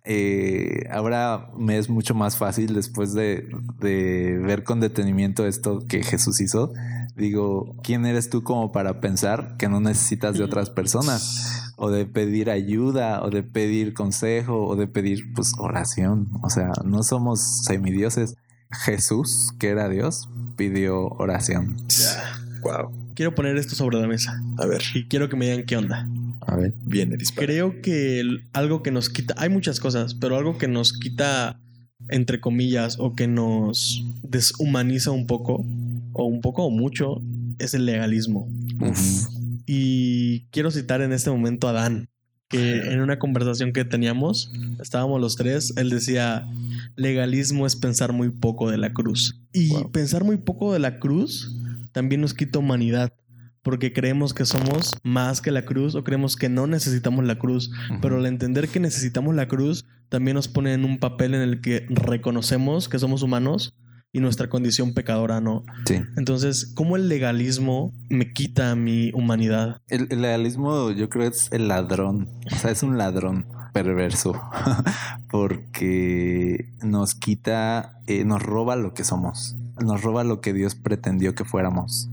Eh, 0.04 0.88
ahora 0.90 1.50
me 1.56 1.78
es 1.78 1.88
mucho 1.88 2.14
más 2.14 2.36
fácil 2.36 2.74
después 2.74 3.14
de, 3.14 3.48
de 3.80 4.38
ver 4.42 4.64
con 4.64 4.80
detenimiento 4.80 5.46
esto 5.46 5.84
que 5.88 6.02
Jesús 6.02 6.40
hizo. 6.40 6.72
Digo, 7.16 7.76
¿quién 7.82 8.06
eres 8.06 8.30
tú 8.30 8.42
como 8.42 8.72
para 8.72 9.00
pensar 9.00 9.56
que 9.58 9.68
no 9.68 9.80
necesitas 9.80 10.36
de 10.36 10.44
otras 10.44 10.70
personas? 10.70 11.62
o 11.84 11.90
de 11.90 12.06
pedir 12.06 12.48
ayuda, 12.48 13.20
o 13.24 13.30
de 13.30 13.42
pedir 13.42 13.92
consejo, 13.92 14.66
o 14.66 14.76
de 14.76 14.86
pedir 14.86 15.32
pues 15.34 15.52
oración. 15.58 16.28
O 16.40 16.48
sea, 16.48 16.70
no 16.84 17.02
somos 17.02 17.64
semidioses. 17.64 18.36
Jesús, 18.70 19.52
que 19.58 19.70
era 19.70 19.88
Dios, 19.88 20.28
pidió 20.56 21.08
oración. 21.08 21.76
Wow. 22.62 22.92
Quiero 23.16 23.34
poner 23.34 23.56
esto 23.56 23.74
sobre 23.74 24.00
la 24.00 24.06
mesa. 24.06 24.40
A 24.58 24.66
ver. 24.66 24.80
Y 24.94 25.08
quiero 25.08 25.28
que 25.28 25.36
me 25.36 25.46
digan 25.46 25.66
qué 25.66 25.76
onda. 25.76 26.08
A 26.46 26.56
ver. 26.56 26.74
Viene, 26.84 27.16
Creo 27.34 27.80
que 27.80 28.24
algo 28.52 28.82
que 28.82 28.90
nos 28.90 29.08
quita, 29.08 29.34
hay 29.36 29.48
muchas 29.48 29.80
cosas, 29.80 30.14
pero 30.14 30.36
algo 30.36 30.58
que 30.58 30.68
nos 30.68 30.92
quita, 30.92 31.60
entre 32.08 32.40
comillas, 32.40 32.96
o 32.98 33.14
que 33.14 33.28
nos 33.28 34.04
deshumaniza 34.22 35.10
un 35.10 35.26
poco, 35.26 35.64
o 36.12 36.24
un 36.24 36.40
poco 36.40 36.64
o 36.64 36.70
mucho, 36.70 37.22
es 37.58 37.74
el 37.74 37.86
legalismo. 37.86 38.48
Uf. 38.80 39.28
Y 39.66 40.46
quiero 40.50 40.70
citar 40.70 41.00
en 41.00 41.12
este 41.12 41.30
momento 41.30 41.68
a 41.68 41.72
Dan, 41.72 42.08
que 42.48 42.92
en 42.92 43.00
una 43.00 43.18
conversación 43.18 43.72
que 43.72 43.84
teníamos, 43.84 44.52
estábamos 44.80 45.20
los 45.20 45.36
tres, 45.36 45.72
él 45.76 45.90
decía, 45.90 46.46
legalismo 46.96 47.66
es 47.66 47.76
pensar 47.76 48.12
muy 48.12 48.30
poco 48.30 48.70
de 48.70 48.78
la 48.78 48.92
cruz. 48.92 49.40
Y 49.52 49.72
pensar 49.92 50.24
muy 50.24 50.36
poco 50.36 50.72
de 50.72 50.80
la 50.80 50.98
cruz 50.98 51.56
también 51.92 52.20
nos 52.20 52.34
quita 52.34 52.58
humanidad 52.58 53.12
porque 53.62 53.92
creemos 53.92 54.34
que 54.34 54.44
somos 54.44 54.96
más 55.02 55.40
que 55.40 55.50
la 55.50 55.64
cruz 55.64 55.94
o 55.94 56.04
creemos 56.04 56.36
que 56.36 56.48
no 56.48 56.66
necesitamos 56.66 57.24
la 57.24 57.38
cruz, 57.38 57.70
pero 58.00 58.16
al 58.16 58.26
entender 58.26 58.68
que 58.68 58.80
necesitamos 58.80 59.34
la 59.34 59.48
cruz 59.48 59.86
también 60.08 60.34
nos 60.34 60.48
pone 60.48 60.74
en 60.74 60.84
un 60.84 60.98
papel 60.98 61.34
en 61.34 61.42
el 61.42 61.60
que 61.60 61.86
reconocemos 61.88 62.88
que 62.88 62.98
somos 62.98 63.22
humanos 63.22 63.74
y 64.12 64.20
nuestra 64.20 64.48
condición 64.48 64.92
pecadora 64.92 65.40
no. 65.40 65.64
Sí. 65.86 66.00
Entonces, 66.16 66.72
¿cómo 66.74 66.96
el 66.96 67.08
legalismo 67.08 67.92
me 68.10 68.32
quita 68.32 68.74
mi 68.74 69.10
humanidad? 69.14 69.80
El, 69.88 70.08
legalismo 70.08 70.90
yo 70.90 71.08
creo 71.08 71.28
es 71.28 71.48
el 71.50 71.68
ladrón, 71.68 72.28
o 72.52 72.56
sea, 72.56 72.70
es 72.70 72.82
un 72.82 72.98
ladrón 72.98 73.46
perverso 73.72 74.38
porque 75.30 76.74
nos 76.82 77.14
quita, 77.14 78.00
eh, 78.06 78.24
nos 78.24 78.42
roba 78.42 78.76
lo 78.76 78.92
que 78.92 79.04
somos, 79.04 79.56
nos 79.82 80.02
roba 80.02 80.24
lo 80.24 80.42
que 80.42 80.52
Dios 80.52 80.74
pretendió 80.74 81.34
que 81.34 81.44
fuéramos 81.44 82.10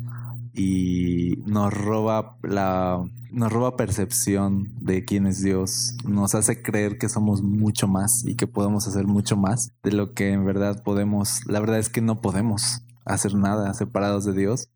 y 0.53 1.37
nos 1.45 1.73
roba 1.73 2.37
la 2.43 3.03
nos 3.31 3.51
roba 3.51 3.77
percepción 3.77 4.69
de 4.79 5.05
quién 5.05 5.27
es 5.27 5.41
Dios, 5.41 5.95
nos 6.03 6.35
hace 6.35 6.61
creer 6.61 6.97
que 6.97 7.09
somos 7.09 7.43
mucho 7.43 7.87
más 7.87 8.25
y 8.25 8.35
que 8.35 8.47
podemos 8.47 8.87
hacer 8.87 9.05
mucho 9.05 9.37
más 9.37 9.71
de 9.83 9.91
lo 9.91 10.13
que 10.13 10.31
en 10.31 10.45
verdad 10.45 10.83
podemos. 10.83 11.45
La 11.45 11.59
verdad 11.59 11.79
es 11.79 11.89
que 11.89 12.01
no 12.01 12.21
podemos 12.21 12.81
hacer 13.05 13.35
nada 13.35 13.73
separados 13.73 14.25
de 14.25 14.33
Dios. 14.33 14.69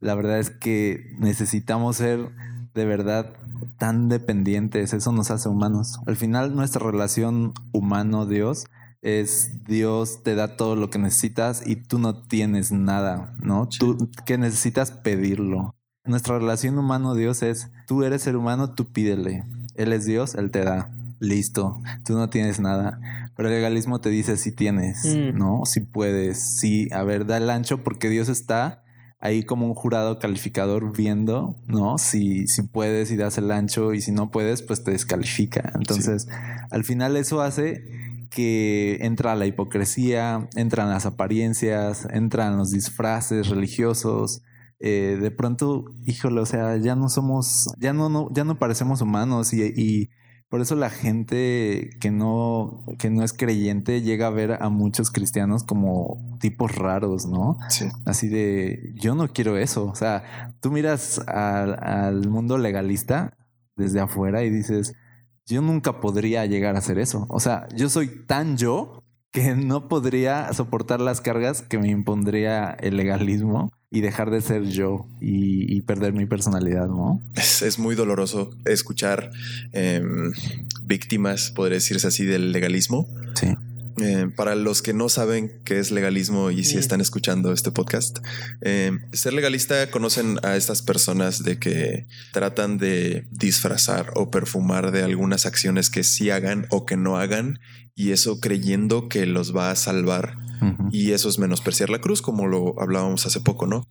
La 0.00 0.14
verdad 0.14 0.38
es 0.38 0.50
que 0.50 1.16
necesitamos 1.18 1.96
ser 1.96 2.30
de 2.74 2.84
verdad 2.84 3.32
tan 3.78 4.08
dependientes, 4.08 4.92
eso 4.92 5.12
nos 5.12 5.30
hace 5.30 5.48
humanos. 5.48 5.98
Al 6.06 6.16
final 6.16 6.54
nuestra 6.54 6.84
relación 6.84 7.52
humano-Dios 7.72 8.66
es 9.02 9.64
Dios 9.64 10.22
te 10.22 10.34
da 10.34 10.56
todo 10.56 10.76
lo 10.76 10.90
que 10.90 10.98
necesitas 10.98 11.66
y 11.66 11.76
tú 11.76 11.98
no 11.98 12.22
tienes 12.22 12.72
nada, 12.72 13.34
¿no? 13.40 13.68
Tú 13.68 14.10
que 14.26 14.38
necesitas 14.38 14.90
pedirlo. 14.90 15.74
Nuestra 16.04 16.38
relación 16.38 16.78
humano-Dios 16.78 17.42
es, 17.42 17.70
tú 17.86 18.02
eres 18.02 18.22
ser 18.22 18.36
humano, 18.36 18.74
tú 18.74 18.90
pídele. 18.92 19.44
Él 19.74 19.92
es 19.92 20.06
Dios, 20.06 20.34
Él 20.34 20.50
te 20.50 20.64
da. 20.64 20.90
Listo, 21.20 21.82
tú 22.04 22.14
no 22.14 22.30
tienes 22.30 22.60
nada. 22.60 23.00
Pero 23.36 23.48
el 23.48 23.54
legalismo 23.56 24.00
te 24.00 24.08
dice 24.08 24.36
si 24.36 24.52
tienes, 24.52 25.04
mm. 25.04 25.36
¿no? 25.36 25.62
Si 25.64 25.80
puedes, 25.80 26.40
sí, 26.40 26.88
a 26.92 27.02
ver, 27.02 27.26
da 27.26 27.36
el 27.36 27.50
ancho 27.50 27.82
porque 27.82 28.08
Dios 28.08 28.28
está 28.28 28.82
ahí 29.20 29.42
como 29.42 29.66
un 29.66 29.74
jurado 29.74 30.18
calificador 30.18 30.96
viendo, 30.96 31.56
¿no? 31.66 31.98
Si, 31.98 32.46
si 32.46 32.62
puedes 32.62 33.10
y 33.10 33.16
das 33.16 33.36
el 33.38 33.50
ancho 33.50 33.94
y 33.94 34.00
si 34.00 34.12
no 34.12 34.30
puedes, 34.30 34.62
pues 34.62 34.84
te 34.84 34.92
descalifica. 34.92 35.72
Entonces, 35.74 36.28
al 36.70 36.84
final 36.84 37.16
eso 37.16 37.40
hace 37.40 37.84
que 38.30 38.98
entra 39.00 39.34
la 39.34 39.46
hipocresía, 39.46 40.48
entran 40.54 40.90
las 40.90 41.06
apariencias, 41.06 42.06
entran 42.10 42.56
los 42.56 42.70
disfraces 42.70 43.48
religiosos, 43.48 44.42
eh, 44.80 45.18
de 45.20 45.30
pronto, 45.30 45.84
híjole, 46.06 46.40
o 46.40 46.46
sea, 46.46 46.76
ya 46.76 46.94
no 46.94 47.08
somos, 47.08 47.66
ya 47.78 47.92
no, 47.92 48.08
no 48.08 48.28
ya 48.32 48.44
no 48.44 48.58
parecemos 48.58 49.00
humanos 49.00 49.52
y, 49.52 49.62
y, 49.62 50.08
por 50.48 50.62
eso 50.62 50.76
la 50.76 50.88
gente 50.88 51.90
que 52.00 52.10
no, 52.10 52.86
que 52.98 53.10
no 53.10 53.22
es 53.22 53.34
creyente 53.34 54.00
llega 54.00 54.28
a 54.28 54.30
ver 54.30 54.62
a 54.62 54.70
muchos 54.70 55.10
cristianos 55.10 55.62
como 55.62 56.38
tipos 56.40 56.74
raros, 56.74 57.26
¿no? 57.26 57.58
Sí. 57.68 57.86
Así 58.06 58.28
de, 58.28 58.94
yo 58.94 59.14
no 59.14 59.28
quiero 59.28 59.58
eso. 59.58 59.84
O 59.84 59.94
sea, 59.94 60.54
tú 60.62 60.70
miras 60.70 61.18
al, 61.26 61.76
al 61.84 62.28
mundo 62.30 62.56
legalista 62.56 63.36
desde 63.76 64.00
afuera 64.00 64.42
y 64.42 64.48
dices, 64.48 64.94
yo 65.48 65.62
nunca 65.62 66.00
podría 66.00 66.46
llegar 66.46 66.76
a 66.76 66.78
hacer 66.78 66.98
eso. 66.98 67.26
O 67.28 67.40
sea, 67.40 67.68
yo 67.74 67.88
soy 67.88 68.08
tan 68.26 68.56
yo 68.56 69.02
que 69.32 69.54
no 69.56 69.88
podría 69.88 70.52
soportar 70.52 71.00
las 71.00 71.20
cargas 71.20 71.62
que 71.62 71.78
me 71.78 71.88
impondría 71.88 72.70
el 72.70 72.96
legalismo 72.96 73.72
y 73.90 74.02
dejar 74.02 74.30
de 74.30 74.42
ser 74.42 74.64
yo 74.64 75.06
y, 75.20 75.80
perder 75.82 76.12
mi 76.12 76.26
personalidad, 76.26 76.88
¿no? 76.88 77.22
Es, 77.34 77.78
muy 77.78 77.94
doloroso 77.94 78.50
escuchar 78.66 79.30
em, 79.72 80.32
víctimas, 80.82 81.50
podría 81.50 81.76
decirse 81.76 82.08
así, 82.08 82.26
del 82.26 82.52
legalismo. 82.52 83.08
Sí. 83.34 83.56
Eh, 84.00 84.28
para 84.36 84.54
los 84.54 84.82
que 84.82 84.92
no 84.92 85.08
saben 85.08 85.60
qué 85.64 85.78
es 85.78 85.90
legalismo 85.90 86.50
y 86.50 86.64
si 86.64 86.78
están 86.78 87.00
escuchando 87.00 87.52
este 87.52 87.72
podcast, 87.72 88.18
em, 88.60 89.00
ser 89.12 89.32
legalista 89.32 89.90
conocen 89.90 90.38
a 90.42 90.56
estas 90.56 90.82
personas 90.82 91.42
de 91.42 91.58
que 91.58 92.06
tratan 92.32 92.78
de 92.78 93.26
disfrazar 93.30 94.12
o 94.14 94.30
perfumar 94.30 94.92
de 94.92 95.02
algunas 95.02 95.46
acciones 95.46 95.90
que 95.90 96.04
sí 96.04 96.30
hagan 96.30 96.66
o 96.70 96.86
que 96.86 96.96
no 96.96 97.16
hagan 97.16 97.58
y 97.94 98.12
eso 98.12 98.40
creyendo 98.40 99.08
que 99.08 99.26
los 99.26 99.54
va 99.56 99.70
a 99.70 99.76
salvar 99.76 100.36
y 100.90 101.12
eso 101.12 101.28
es 101.28 101.38
menospreciar 101.38 101.88
la 101.88 102.00
cruz, 102.00 102.20
como 102.20 102.46
lo 102.46 102.80
hablábamos 102.80 103.26
hace 103.26 103.40
poco, 103.40 103.66
¿no? 103.66 103.84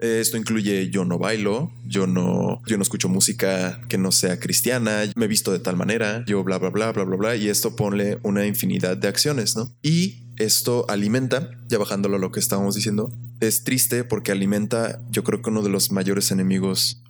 Esto 0.00 0.38
incluye 0.38 0.88
yo 0.88 1.04
no 1.04 1.18
bailo, 1.18 1.70
yo 1.86 2.06
no, 2.06 2.62
yo 2.66 2.78
no 2.78 2.82
escucho 2.82 3.10
música 3.10 3.82
que 3.88 3.98
no 3.98 4.12
sea 4.12 4.40
cristiana, 4.40 5.02
me 5.14 5.26
visto 5.26 5.52
de 5.52 5.58
tal 5.58 5.76
manera, 5.76 6.24
yo 6.26 6.42
bla, 6.42 6.58
bla, 6.58 6.70
bla, 6.70 6.92
bla, 6.92 7.04
bla, 7.04 7.16
bla, 7.16 7.36
y 7.36 7.48
esto 7.48 7.76
pone 7.76 8.18
una 8.22 8.46
infinidad 8.46 8.96
de 8.96 9.08
acciones, 9.08 9.56
¿no? 9.56 9.76
Y 9.82 10.32
esto 10.36 10.86
alimenta, 10.88 11.50
ya 11.68 11.76
bajándolo 11.76 12.16
a 12.16 12.18
lo 12.18 12.32
que 12.32 12.40
estábamos 12.40 12.74
diciendo, 12.74 13.12
es 13.40 13.62
triste 13.62 14.04
porque 14.04 14.32
alimenta, 14.32 15.02
yo 15.10 15.22
creo 15.22 15.42
que 15.42 15.50
uno 15.50 15.62
de 15.62 15.68
los 15.68 15.92
mayores 15.92 16.30
enemigos 16.30 17.02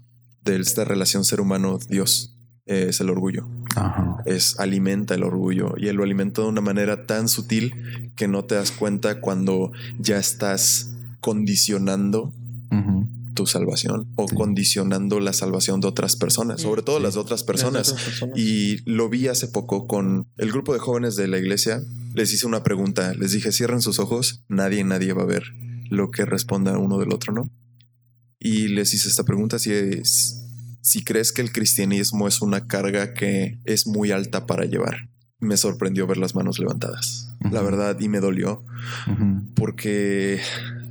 de 0.42 0.56
esta 0.56 0.84
relación 0.84 1.24
ser 1.24 1.40
humano-Dios 1.40 2.36
es 2.66 3.00
el 3.00 3.10
orgullo. 3.10 3.46
Es 4.26 4.58
alimenta 4.58 5.14
el 5.14 5.22
orgullo 5.22 5.74
y 5.76 5.88
él 5.88 5.96
lo 5.96 6.02
alimenta 6.02 6.42
de 6.42 6.48
una 6.48 6.60
manera 6.60 7.06
tan 7.06 7.28
sutil 7.28 8.12
que 8.16 8.28
no 8.28 8.44
te 8.44 8.56
das 8.56 8.72
cuenta 8.72 9.20
cuando 9.20 9.72
ya 9.98 10.18
estás 10.18 10.96
condicionando 11.20 12.32
tu 13.34 13.46
salvación 13.46 14.08
o 14.16 14.26
condicionando 14.26 15.20
la 15.20 15.32
salvación 15.32 15.80
de 15.80 15.88
otras 15.88 16.16
personas, 16.16 16.60
sobre 16.60 16.82
todo 16.82 17.00
las 17.00 17.14
de 17.14 17.20
otras 17.20 17.42
personas. 17.44 17.94
Y 18.36 18.78
lo 18.90 19.08
vi 19.08 19.28
hace 19.28 19.48
poco 19.48 19.86
con 19.86 20.26
el 20.36 20.50
grupo 20.50 20.72
de 20.72 20.80
jóvenes 20.80 21.16
de 21.16 21.28
la 21.28 21.38
iglesia. 21.38 21.82
Les 22.14 22.32
hice 22.32 22.46
una 22.46 22.62
pregunta, 22.62 23.14
les 23.14 23.32
dije, 23.32 23.52
cierren 23.52 23.82
sus 23.82 23.98
ojos, 23.98 24.44
nadie, 24.48 24.84
nadie 24.84 25.12
va 25.12 25.22
a 25.22 25.26
ver 25.26 25.44
lo 25.90 26.10
que 26.10 26.24
responda 26.24 26.78
uno 26.78 26.98
del 26.98 27.12
otro, 27.12 27.32
¿no? 27.32 27.50
Y 28.38 28.68
les 28.68 28.94
hice 28.94 29.08
esta 29.08 29.24
pregunta, 29.24 29.58
si 29.58 29.72
es, 29.72 30.46
si 30.80 31.04
crees 31.04 31.32
que 31.32 31.42
el 31.42 31.52
cristianismo 31.52 32.26
es 32.26 32.40
una 32.40 32.66
carga 32.66 33.12
que 33.12 33.58
es 33.64 33.86
muy 33.86 34.12
alta 34.12 34.46
para 34.46 34.64
llevar. 34.64 35.10
Me 35.38 35.56
sorprendió 35.56 36.06
ver 36.06 36.16
las 36.16 36.34
manos 36.34 36.58
levantadas, 36.58 37.34
la 37.50 37.62
verdad, 37.62 37.98
y 37.98 38.08
me 38.08 38.20
dolió, 38.20 38.64
porque 39.54 40.40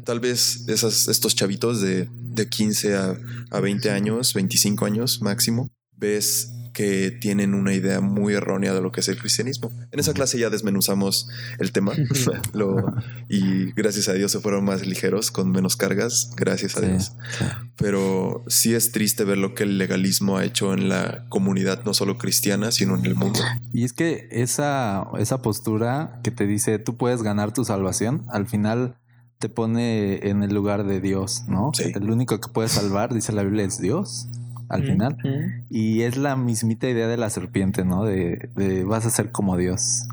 tal 0.09 0.19
vez 0.19 0.67
esas, 0.67 1.07
estos 1.07 1.35
chavitos 1.35 1.81
de, 1.81 2.09
de 2.11 2.49
15 2.49 2.95
a, 2.95 3.15
a 3.51 3.59
20 3.59 3.91
años, 3.91 4.33
25 4.33 4.83
años 4.83 5.21
máximo, 5.21 5.69
ves 5.97 6.51
que 6.73 7.11
tienen 7.11 7.53
una 7.53 7.75
idea 7.75 8.01
muy 8.01 8.33
errónea 8.33 8.73
de 8.73 8.81
lo 8.81 8.91
que 8.91 9.01
es 9.01 9.07
el 9.07 9.19
cristianismo. 9.19 9.71
En 9.91 9.99
esa 9.99 10.13
clase 10.13 10.39
ya 10.39 10.49
desmenuzamos 10.49 11.29
el 11.59 11.71
tema 11.71 11.93
lo, 12.53 12.91
y 13.27 13.71
gracias 13.73 14.07
a 14.07 14.13
Dios 14.13 14.31
se 14.31 14.39
fueron 14.39 14.65
más 14.65 14.87
ligeros, 14.87 15.29
con 15.29 15.51
menos 15.51 15.75
cargas, 15.75 16.31
gracias 16.35 16.75
a 16.77 16.79
Sí, 16.79 16.87
Dios. 16.87 17.11
sí. 17.37 17.45
Pero 17.77 18.43
sí 18.47 18.73
es 18.73 18.91
triste 18.91 19.25
ver 19.25 19.37
lo 19.37 19.53
que 19.53 19.61
el 19.61 19.77
legalismo 19.77 20.37
ha 20.37 20.43
hecho 20.45 20.73
en 20.73 20.89
la 20.89 21.27
comunidad, 21.29 21.83
no 21.85 21.93
solo 21.93 22.17
cristiana, 22.17 22.71
sino 22.71 22.97
en 22.97 23.05
el 23.05 23.13
mundo. 23.13 23.41
Y 23.73 23.83
es 23.83 23.93
que 23.93 24.27
esa, 24.31 25.05
esa 25.19 25.43
postura 25.43 26.19
que 26.23 26.31
te 26.31 26.47
dice 26.47 26.79
tú 26.79 26.97
puedes 26.97 27.21
ganar 27.21 27.53
tu 27.53 27.63
salvación, 27.63 28.25
al 28.29 28.47
final 28.47 28.95
te 29.39 29.47
pone 29.47 30.27
en 30.27 30.43
el 30.43 30.53
lugar 30.53 30.83
de 30.83 30.99
Dios, 30.99 31.45
¿no? 31.47 31.71
Sí. 31.73 31.91
El 31.95 32.11
único 32.11 32.39
que 32.41 32.49
puede 32.49 32.67
salvar, 32.67 33.13
dice 33.13 33.31
la 33.31 33.43
Biblia, 33.43 33.63
es 33.63 33.79
Dios, 33.79 34.27
al 34.67 34.83
Mm, 34.83 34.85
final. 34.85 35.17
mm. 35.23 35.63
Y 35.69 36.01
es 36.01 36.17
la 36.17 36.35
mismita 36.35 36.89
idea 36.89 37.07
de 37.07 37.15
la 37.15 37.29
serpiente, 37.29 37.85
¿no? 37.85 38.03
De, 38.03 38.49
de 38.55 38.83
vas 38.83 39.05
a 39.05 39.09
ser 39.09 39.31
como 39.31 39.55
Dios. 39.55 40.03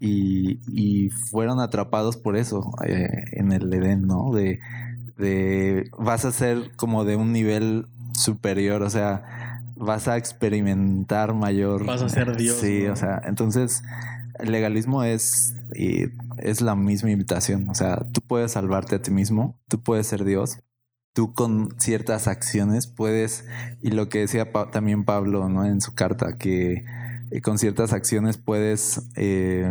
Y, 0.00 0.60
y 0.66 1.10
fueron 1.10 1.60
atrapados 1.60 2.16
por 2.16 2.38
eso 2.38 2.72
eh, 2.86 3.06
en 3.32 3.52
el 3.52 3.70
Edén, 3.70 4.06
¿no? 4.06 4.32
De, 4.32 4.60
de 5.18 5.90
vas 5.98 6.24
a 6.24 6.32
ser 6.32 6.70
como 6.76 7.04
de 7.04 7.16
un 7.16 7.32
nivel 7.34 7.84
superior, 8.18 8.82
o 8.82 8.88
sea, 8.88 9.60
vas 9.76 10.08
a 10.08 10.16
experimentar 10.16 11.34
mayor. 11.34 11.84
Vas 11.84 12.00
a 12.00 12.08
ser 12.08 12.34
Dios, 12.34 12.56
Sí, 12.56 12.84
¿no? 12.86 12.94
o 12.94 12.96
sea, 12.96 13.20
entonces 13.26 13.82
el 14.42 14.52
legalismo 14.52 15.04
es, 15.04 15.54
y 15.74 16.06
es 16.38 16.60
la 16.60 16.74
misma 16.74 17.10
invitación. 17.10 17.68
O 17.68 17.74
sea, 17.74 18.06
tú 18.12 18.20
puedes 18.26 18.52
salvarte 18.52 18.96
a 18.96 19.02
ti 19.02 19.10
mismo, 19.10 19.58
tú 19.68 19.82
puedes 19.82 20.06
ser 20.06 20.24
Dios, 20.24 20.58
tú 21.12 21.32
con 21.34 21.70
ciertas 21.78 22.28
acciones 22.28 22.86
puedes, 22.86 23.44
y 23.82 23.90
lo 23.90 24.08
que 24.08 24.20
decía 24.20 24.50
también 24.70 25.04
Pablo 25.04 25.48
¿no? 25.48 25.64
en 25.64 25.80
su 25.80 25.94
carta, 25.94 26.36
que 26.36 26.84
eh, 27.30 27.40
con 27.40 27.58
ciertas 27.58 27.92
acciones 27.92 28.36
puedes 28.38 29.08
eh, 29.16 29.70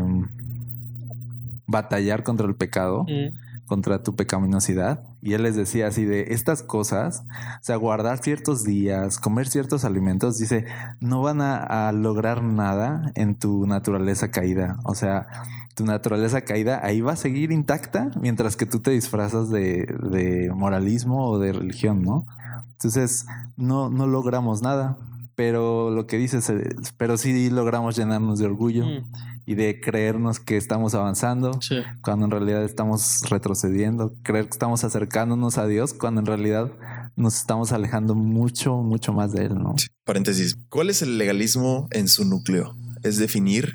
batallar 1.67 2.23
contra 2.23 2.47
el 2.47 2.55
pecado, 2.55 3.05
Mm. 3.07 3.48
Contra 3.69 4.01
tu 4.01 4.15
pecaminosidad. 4.15 5.03
Y 5.21 5.33
él 5.33 5.43
les 5.43 5.55
decía 5.55 5.87
así 5.87 6.03
de 6.03 6.33
estas 6.33 6.63
cosas, 6.63 7.23
o 7.29 7.63
sea, 7.63 7.75
guardar 7.75 8.17
ciertos 8.17 8.63
días, 8.63 9.19
comer 9.19 9.47
ciertos 9.47 9.85
alimentos, 9.85 10.39
dice, 10.39 10.65
no 10.99 11.21
van 11.21 11.39
a, 11.39 11.91
lograr 11.93 12.43
nada 12.43 13.11
en 13.15 13.35
tu 13.35 13.67
naturaleza 13.67 14.31
caída. 14.31 14.79
O 14.83 14.95
sea, 14.95 15.27
tu 15.75 15.85
naturaleza 15.85 16.41
caída 16.41 16.81
ahí 16.83 17.01
va 17.01 17.13
a 17.13 17.15
seguir 17.15 17.51
intacta 17.51 18.09
mientras 18.19 18.57
que 18.57 18.65
tú 18.65 18.79
te 18.79 18.91
disfrazas 18.91 19.49
de, 19.49 19.85
de 20.11 20.51
moralismo 20.53 21.29
o 21.29 21.39
de 21.39 21.53
religión, 21.53 22.01
¿no? 22.01 22.25
Entonces, 22.71 23.27
no, 23.55 23.89
no 23.89 24.07
logramos 24.07 24.61
nada. 24.61 24.97
Pero 25.35 25.89
lo 25.89 26.05
que 26.05 26.17
dices, 26.17 26.49
eh, 26.49 26.75
pero 26.97 27.17
sí 27.17 27.49
logramos 27.49 27.95
llenarnos 27.95 28.39
de 28.39 28.45
orgullo 28.45 28.85
Mm. 28.85 29.03
Y 29.49 29.55
de 29.55 29.81
creernos 29.81 30.39
que 30.39 30.57
estamos 30.57 30.93
avanzando 30.93 31.59
Sí. 31.59 31.77
cuando 32.01 32.25
en 32.25 32.31
realidad 32.31 32.63
estamos 32.63 33.21
retrocediendo, 33.31 34.13
creer 34.21 34.45
que 34.45 34.51
estamos 34.51 34.83
acercándonos 34.83 35.57
a 35.57 35.65
Dios 35.65 35.95
cuando 35.95 36.19
en 36.21 36.27
realidad 36.27 36.71
nos 37.15 37.35
estamos 37.37 37.71
alejando 37.71 38.13
mucho, 38.13 38.77
mucho 38.83 39.11
más 39.11 39.31
de 39.33 39.45
Él, 39.45 39.55
¿no? 39.55 39.73
Paréntesis. 40.05 40.55
¿Cuál 40.69 40.91
es 40.91 41.01
el 41.01 41.17
legalismo 41.17 41.87
en 41.89 42.07
su 42.07 42.25
núcleo? 42.25 42.75
Es 43.01 43.17
definir 43.17 43.73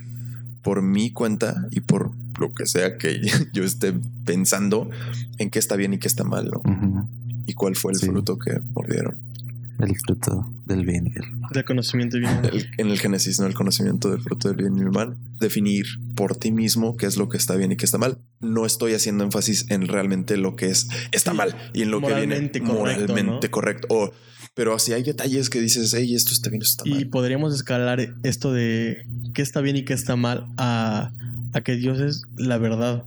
por 0.62 0.80
mi 0.80 1.10
cuenta 1.10 1.66
y 1.72 1.80
por 1.80 2.12
lo 2.38 2.54
que 2.54 2.66
sea 2.66 2.96
que 2.96 3.20
yo 3.52 3.64
esté 3.64 3.92
pensando 4.24 4.88
en 5.38 5.50
qué 5.50 5.58
está 5.58 5.74
bien 5.74 5.92
y 5.94 5.98
qué 5.98 6.06
está 6.06 6.22
mal. 6.22 6.50
Y 7.46 7.54
cuál 7.54 7.74
fue 7.74 7.90
el 7.92 7.98
Sí. 7.98 8.06
fruto 8.06 8.38
que 8.38 8.60
mordieron. 8.74 9.16
El 9.80 9.96
fruto 9.98 10.48
del 10.66 10.84
bien 10.86 11.06
y 11.06 11.10
del 11.10 11.30
mal. 11.32 11.50
De 11.52 11.64
conocimiento 11.64 12.16
y 12.16 12.20
bien. 12.20 12.40
El- 12.52 12.66
en 12.78 12.88
el 12.90 12.98
Génesis, 12.98 13.38
¿no? 13.40 13.46
El 13.46 13.54
conocimiento 13.54 14.10
del 14.10 14.20
fruto 14.20 14.48
del 14.48 14.56
bien 14.56 14.76
y 14.78 14.80
el 14.82 14.90
mal. 14.90 15.16
Definir 15.40 15.84
por 16.14 16.36
ti 16.36 16.52
mismo 16.52 16.96
qué 16.96 17.06
es 17.06 17.16
lo 17.16 17.28
que 17.28 17.36
está 17.36 17.54
bien 17.56 17.72
y 17.72 17.76
qué 17.76 17.84
está 17.84 17.98
mal. 17.98 18.18
No 18.40 18.64
estoy 18.66 18.94
haciendo 18.94 19.24
énfasis 19.24 19.66
en 19.70 19.86
realmente 19.88 20.36
lo 20.36 20.56
que 20.56 20.66
es 20.70 20.88
está 21.12 21.32
Sí. 21.32 21.36
mal 21.36 21.54
y 21.72 21.82
en 21.82 21.90
lo 21.90 21.98
que 22.00 22.08
Moralmente 22.08 22.60
viene 22.60 22.74
correcto, 22.74 23.00
moralmente 23.12 23.46
¿no? 23.46 23.50
correcto. 23.50 23.86
O, 23.90 24.12
pero 24.54 24.78
si 24.78 24.92
hay 24.92 25.02
detalles 25.02 25.50
que 25.50 25.60
dices, 25.60 25.92
hey, 25.94 26.14
esto 26.14 26.32
está 26.32 26.48
bien, 26.50 26.62
esto 26.62 26.84
está 26.84 26.88
Y 26.96 27.00
mal. 27.04 27.10
podríamos 27.10 27.54
escalar 27.54 28.00
esto 28.22 28.52
de 28.52 28.98
qué 29.34 29.42
está 29.42 29.60
bien 29.60 29.76
y 29.76 29.84
qué 29.84 29.92
está 29.94 30.16
mal 30.16 30.46
a, 30.56 31.10
a 31.52 31.60
que 31.62 31.74
Dios 31.76 31.98
es 32.00 32.22
la 32.36 32.56
verdad. 32.58 33.04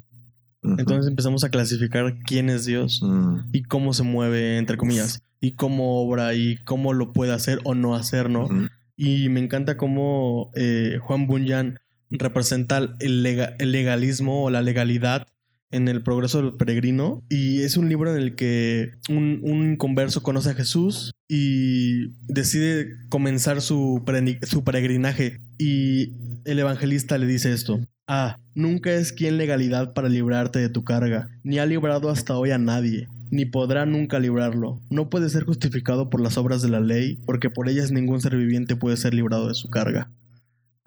Entonces 0.64 1.08
empezamos 1.08 1.44
a 1.46 1.50
clasificar 1.50 2.18
quién 2.26 2.50
es 2.50 2.66
Dios 2.66 3.00
Mm, 3.02 3.38
y 3.54 3.64
cómo 3.64 3.94
se 3.94 4.04
mueve, 4.04 4.58
entre 4.58 4.76
comillas, 4.76 5.22
y 5.40 5.52
cómo 5.56 6.02
obra 6.02 6.34
y 6.34 6.58
cómo 6.66 6.94
lo 6.94 7.14
puede 7.14 7.34
hacer 7.34 7.60
o 7.64 7.76
no 7.76 7.96
hacer, 7.96 8.30
¿no? 8.30 8.48
Y 8.96 9.30
me 9.30 9.40
encanta 9.40 9.78
cómo 9.78 10.52
eh, 10.56 10.98
Juan 11.02 11.28
Bunyan 11.28 11.80
representa 12.10 12.78
el, 13.00 13.22
lega- 13.24 13.56
el 13.60 13.72
legalismo 13.72 14.44
o 14.46 14.50
la 14.50 14.62
legalidad 14.62 15.28
en 15.70 15.88
el 15.90 16.02
progreso 16.02 16.42
del 16.42 16.56
peregrino. 16.56 17.22
Y 17.30 17.62
es 17.62 17.76
un 17.78 17.90
libro 17.90 18.16
en 18.16 18.22
el 18.22 18.36
que 18.36 18.92
un, 19.10 19.42
un 19.44 19.76
converso 19.76 20.24
conoce 20.24 20.52
a 20.52 20.54
Jesús 20.56 21.12
y 21.28 22.08
decide 22.32 22.88
comenzar 23.10 23.62
su, 23.62 24.04
su 24.44 24.64
peregrinaje. 24.64 25.42
Y 25.60 26.14
el 26.46 26.60
evangelista 26.60 27.18
le 27.18 27.28
dice 27.28 27.52
esto. 27.52 27.80
Ah, 28.08 28.40
nunca 28.56 28.94
es 28.94 29.12
quien 29.12 29.38
legalidad 29.38 29.94
para 29.94 30.08
librarte 30.08 30.60
de 30.60 30.70
tu 30.70 30.86
carga, 30.86 31.30
ni 31.44 31.60
ha 31.60 31.66
librado 31.66 32.10
hasta 32.10 32.38
hoy 32.38 32.52
a 32.52 32.58
nadie, 32.58 33.10
ni 33.32 33.44
podrá 33.46 33.86
nunca 33.86 34.18
librarlo. 34.18 34.82
No 34.90 35.10
puede 35.10 35.30
ser 35.30 35.44
justificado 35.44 36.10
por 36.10 36.22
las 36.22 36.38
obras 36.38 36.62
de 36.62 36.70
la 36.70 36.80
ley, 36.80 37.20
porque 37.26 37.50
por 37.50 37.68
ellas 37.68 37.92
ningún 37.92 38.22
ser 38.22 38.38
viviente 38.38 38.78
puede 38.78 38.96
ser 38.96 39.14
librado 39.14 39.50
de 39.50 39.56
su 39.56 39.70
carga. 39.70 40.10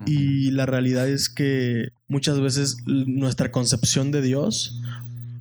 Y 0.07 0.51
la 0.53 0.65
realidad 0.65 1.11
es 1.11 1.29
que 1.29 1.89
muchas 2.09 2.41
veces 2.41 2.79
nuestra 2.87 3.53
concepción 3.53 4.13
de 4.13 4.23
Dios 4.23 4.81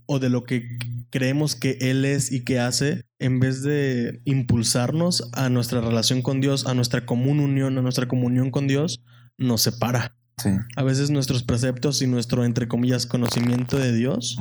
o 0.05 0.19
de 0.19 0.29
lo 0.29 0.43
que 0.43 0.67
creemos 1.11 1.55
que 1.55 1.77
Él 1.79 2.03
es 2.03 2.29
y 2.33 2.43
que 2.43 2.59
hace, 2.59 3.05
en 3.19 3.39
vez 3.39 3.63
de 3.63 4.19
impulsarnos 4.25 5.29
a 5.31 5.47
nuestra 5.47 5.79
relación 5.79 6.21
con 6.21 6.41
Dios, 6.41 6.67
a 6.67 6.73
nuestra 6.73 7.05
común 7.05 7.39
unión, 7.39 7.77
a 7.77 7.81
nuestra 7.81 8.09
comunión 8.09 8.51
con 8.51 8.67
Dios, 8.67 8.99
nos 9.37 9.61
separa. 9.61 10.18
Sí. 10.41 10.49
A 10.75 10.83
veces 10.83 11.09
nuestros 11.11 11.43
preceptos 11.43 12.01
y 12.01 12.07
nuestro, 12.07 12.45
entre 12.45 12.67
comillas, 12.67 13.05
conocimiento 13.05 13.77
de 13.77 13.93
Dios, 13.93 14.39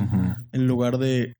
en 0.51 0.67
lugar 0.67 0.97
de 0.97 1.33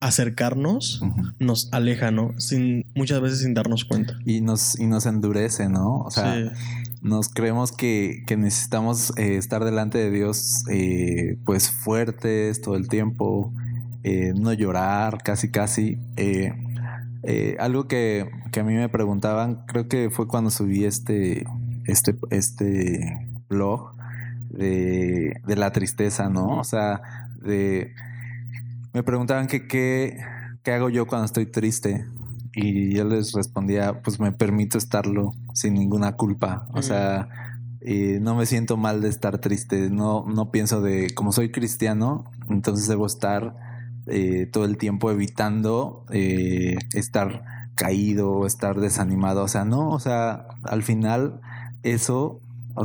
acercarnos, 0.00 1.02
nos 1.40 1.72
aleja, 1.72 2.10
¿no? 2.10 2.32
Sin, 2.38 2.84
muchas 2.94 3.20
veces 3.20 3.40
sin 3.40 3.54
darnos 3.54 3.84
cuenta. 3.84 4.14
Y 4.24 4.40
nos, 4.40 4.78
y 4.78 4.86
nos 4.86 5.06
endurece, 5.06 5.68
¿no? 5.68 6.02
O 6.02 6.10
sea, 6.10 6.34
Sí. 6.34 6.50
nos 7.02 7.28
creemos 7.28 7.72
que, 7.72 8.22
que 8.26 8.36
necesitamos 8.36 9.12
eh, 9.18 9.36
estar 9.36 9.64
delante 9.64 9.98
de 9.98 10.10
Dios 10.10 10.64
eh, 10.70 11.36
pues 11.44 11.70
fuertes 11.70 12.60
todo 12.60 12.76
el 12.76 12.88
tiempo, 12.88 13.52
eh, 14.04 14.32
no 14.36 14.52
llorar 14.52 15.18
casi 15.24 15.50
casi. 15.50 15.98
Eh, 16.16 17.56
algo 17.58 17.88
que, 17.88 18.30
que 18.52 18.60
a 18.60 18.64
mí 18.64 18.74
me 18.74 18.88
preguntaban, 18.88 19.64
creo 19.66 19.88
que 19.88 20.08
fue 20.10 20.28
cuando 20.28 20.50
subí 20.50 20.84
este, 20.84 21.44
este, 21.86 22.14
este 22.30 23.18
blog 23.48 23.97
de, 24.50 25.40
de 25.46 25.56
la 25.56 25.72
tristeza, 25.72 26.28
¿no? 26.28 26.58
O 26.58 26.64
sea, 26.64 27.00
de... 27.42 27.94
Me 28.94 29.02
preguntaban 29.02 29.46
que 29.46 29.66
qué, 29.68 30.18
qué 30.62 30.72
hago 30.72 30.88
yo 30.88 31.06
cuando 31.06 31.26
estoy 31.26 31.46
triste. 31.46 32.06
Y 32.54 32.94
yo 32.94 33.04
les 33.04 33.32
respondía, 33.32 34.02
pues 34.02 34.18
me 34.18 34.32
permito 34.32 34.78
estarlo 34.78 35.32
sin 35.54 35.74
ninguna 35.74 36.12
culpa. 36.16 36.66
O 36.72 36.82
sea, 36.82 37.28
eh, 37.80 38.18
no 38.20 38.34
me 38.34 38.46
siento 38.46 38.76
mal 38.76 39.00
de 39.00 39.08
estar 39.08 39.38
triste. 39.38 39.90
No, 39.90 40.24
no 40.26 40.50
pienso 40.50 40.80
de, 40.80 41.14
como 41.14 41.32
soy 41.32 41.50
cristiano, 41.50 42.24
entonces 42.48 42.88
debo 42.88 43.06
estar 43.06 43.54
eh, 44.06 44.48
todo 44.50 44.64
el 44.64 44.78
tiempo 44.78 45.10
evitando 45.10 46.04
eh, 46.10 46.76
estar 46.94 47.44
caído, 47.74 48.46
estar 48.46 48.80
desanimado. 48.80 49.44
O 49.44 49.48
sea, 49.48 49.64
no, 49.64 49.90
o 49.90 50.00
sea, 50.00 50.46
al 50.64 50.82
final 50.82 51.40
eso 51.82 52.40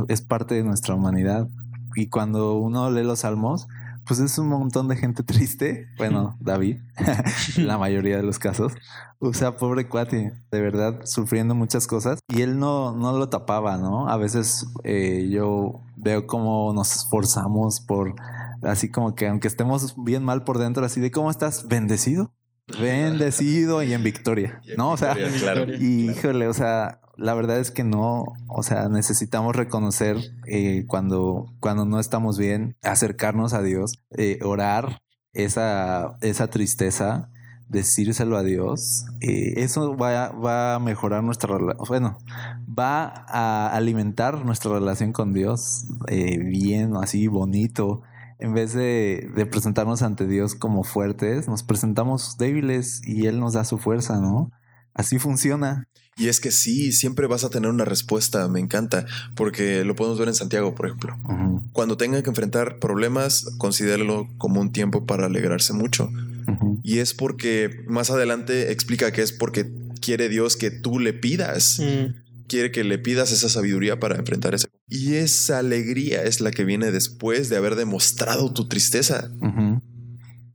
es 0.08 0.22
parte 0.22 0.54
de 0.54 0.64
nuestra 0.64 0.94
humanidad. 0.94 1.48
Y 1.96 2.08
cuando 2.08 2.54
uno 2.54 2.90
lee 2.90 3.04
los 3.04 3.20
salmos, 3.20 3.68
pues 4.06 4.20
es 4.20 4.38
un 4.38 4.48
montón 4.48 4.88
de 4.88 4.96
gente 4.96 5.22
triste. 5.24 5.88
Bueno, 5.96 6.36
David, 6.40 6.78
la 7.56 7.78
mayoría 7.78 8.16
de 8.16 8.22
los 8.22 8.38
casos. 8.38 8.72
O 9.18 9.32
sea, 9.32 9.56
pobre 9.56 9.88
cuate, 9.88 10.32
de 10.50 10.60
verdad, 10.60 11.00
sufriendo 11.04 11.54
muchas 11.54 11.86
cosas. 11.86 12.20
Y 12.28 12.42
él 12.42 12.58
no, 12.58 12.94
no 12.94 13.16
lo 13.16 13.28
tapaba, 13.28 13.78
¿no? 13.78 14.08
A 14.08 14.16
veces 14.16 14.66
eh, 14.84 15.28
yo 15.30 15.80
veo 15.96 16.26
cómo 16.26 16.72
nos 16.74 16.94
esforzamos 16.94 17.80
por, 17.80 18.14
así 18.62 18.90
como 18.90 19.14
que 19.14 19.28
aunque 19.28 19.48
estemos 19.48 19.94
bien 19.96 20.22
mal 20.22 20.44
por 20.44 20.58
dentro, 20.58 20.84
así 20.84 21.00
de 21.00 21.10
cómo 21.10 21.30
estás 21.30 21.68
bendecido. 21.68 22.32
Bendecido 22.80 23.82
y 23.82 23.92
en 23.92 24.02
victoria, 24.02 24.62
Y 24.64 24.70
en 24.70 24.76
¿no? 24.78 24.92
O 24.92 24.96
sea, 24.96 25.12
victoria, 25.12 25.38
claro. 25.38 25.74
y 25.78 26.10
híjole, 26.10 26.48
o 26.48 26.54
sea, 26.54 27.00
la 27.16 27.34
verdad 27.34 27.58
es 27.58 27.70
que 27.70 27.84
no, 27.84 28.24
o 28.48 28.62
sea, 28.62 28.88
necesitamos 28.88 29.54
reconocer 29.56 30.16
eh, 30.46 30.84
cuando, 30.86 31.46
cuando 31.60 31.84
no 31.84 32.00
estamos 32.00 32.38
bien, 32.38 32.76
acercarnos 32.82 33.52
a 33.54 33.62
Dios, 33.62 34.02
eh, 34.16 34.38
orar 34.42 35.00
esa, 35.32 36.16
esa 36.20 36.48
tristeza, 36.48 37.30
decírselo 37.68 38.36
a 38.36 38.42
Dios, 38.42 39.06
eh, 39.20 39.54
eso 39.56 39.96
va, 39.96 40.30
va, 40.30 40.74
a 40.74 40.78
mejorar 40.78 41.22
nuestra 41.22 41.56
relación, 41.58 41.86
bueno, 41.88 42.18
va 42.66 43.24
a 43.28 43.74
alimentar 43.74 44.44
nuestra 44.44 44.72
relación 44.72 45.12
con 45.12 45.32
Dios 45.32 45.86
eh, 46.08 46.38
bien, 46.38 46.96
así 46.96 47.26
bonito. 47.26 48.02
En 48.38 48.52
vez 48.52 48.74
de, 48.74 49.30
de, 49.34 49.46
presentarnos 49.46 50.02
ante 50.02 50.26
Dios 50.26 50.54
como 50.54 50.82
fuertes, 50.82 51.48
nos 51.48 51.62
presentamos 51.62 52.36
débiles 52.36 53.00
y 53.06 53.26
Él 53.26 53.38
nos 53.40 53.54
da 53.54 53.64
su 53.64 53.78
fuerza, 53.78 54.20
¿no? 54.20 54.50
Así 54.92 55.18
funciona. 55.18 55.88
Y 56.16 56.28
es 56.28 56.40
que 56.40 56.50
sí, 56.50 56.92
siempre 56.92 57.26
vas 57.26 57.44
a 57.44 57.50
tener 57.50 57.70
una 57.70 57.84
respuesta, 57.84 58.46
me 58.48 58.60
encanta, 58.60 59.06
porque 59.34 59.84
lo 59.84 59.94
podemos 59.96 60.18
ver 60.18 60.28
en 60.28 60.34
Santiago, 60.34 60.74
por 60.74 60.86
ejemplo. 60.86 61.16
Uh 61.24 61.32
-huh. 61.32 61.62
Cuando 61.72 61.96
tenga 61.96 62.22
que 62.22 62.30
enfrentar 62.30 62.78
problemas, 62.78 63.46
considéralo 63.58 64.28
como 64.38 64.60
un 64.60 64.72
tiempo 64.72 65.06
para 65.06 65.26
alegrarse 65.26 65.72
mucho. 65.72 66.04
Uh 66.04 66.50
-huh. 66.50 66.80
Y 66.82 66.98
es 66.98 67.14
porque 67.14 67.84
más 67.88 68.10
adelante 68.10 68.70
explica 68.70 69.10
que 69.12 69.22
es 69.22 69.32
porque 69.32 69.72
quiere 70.00 70.28
Dios 70.28 70.56
que 70.56 70.70
tú 70.70 70.98
le 71.00 71.12
pidas. 71.12 71.80
Mm. 71.80 72.22
Quiere 72.46 72.70
que 72.70 72.84
le 72.84 72.98
pidas 72.98 73.32
esa 73.32 73.48
sabiduría 73.48 73.98
para 73.98 74.16
enfrentar 74.16 74.54
ese. 74.54 74.68
Y 74.86 75.14
esa 75.14 75.58
alegría 75.58 76.22
es 76.24 76.42
la 76.42 76.50
que 76.50 76.64
viene 76.64 76.90
después 76.92 77.48
de 77.48 77.56
haber 77.56 77.74
demostrado 77.74 78.52
tu 78.52 78.68
tristeza. 78.68 79.30
Uh 79.40 79.46
-huh. 79.46 79.82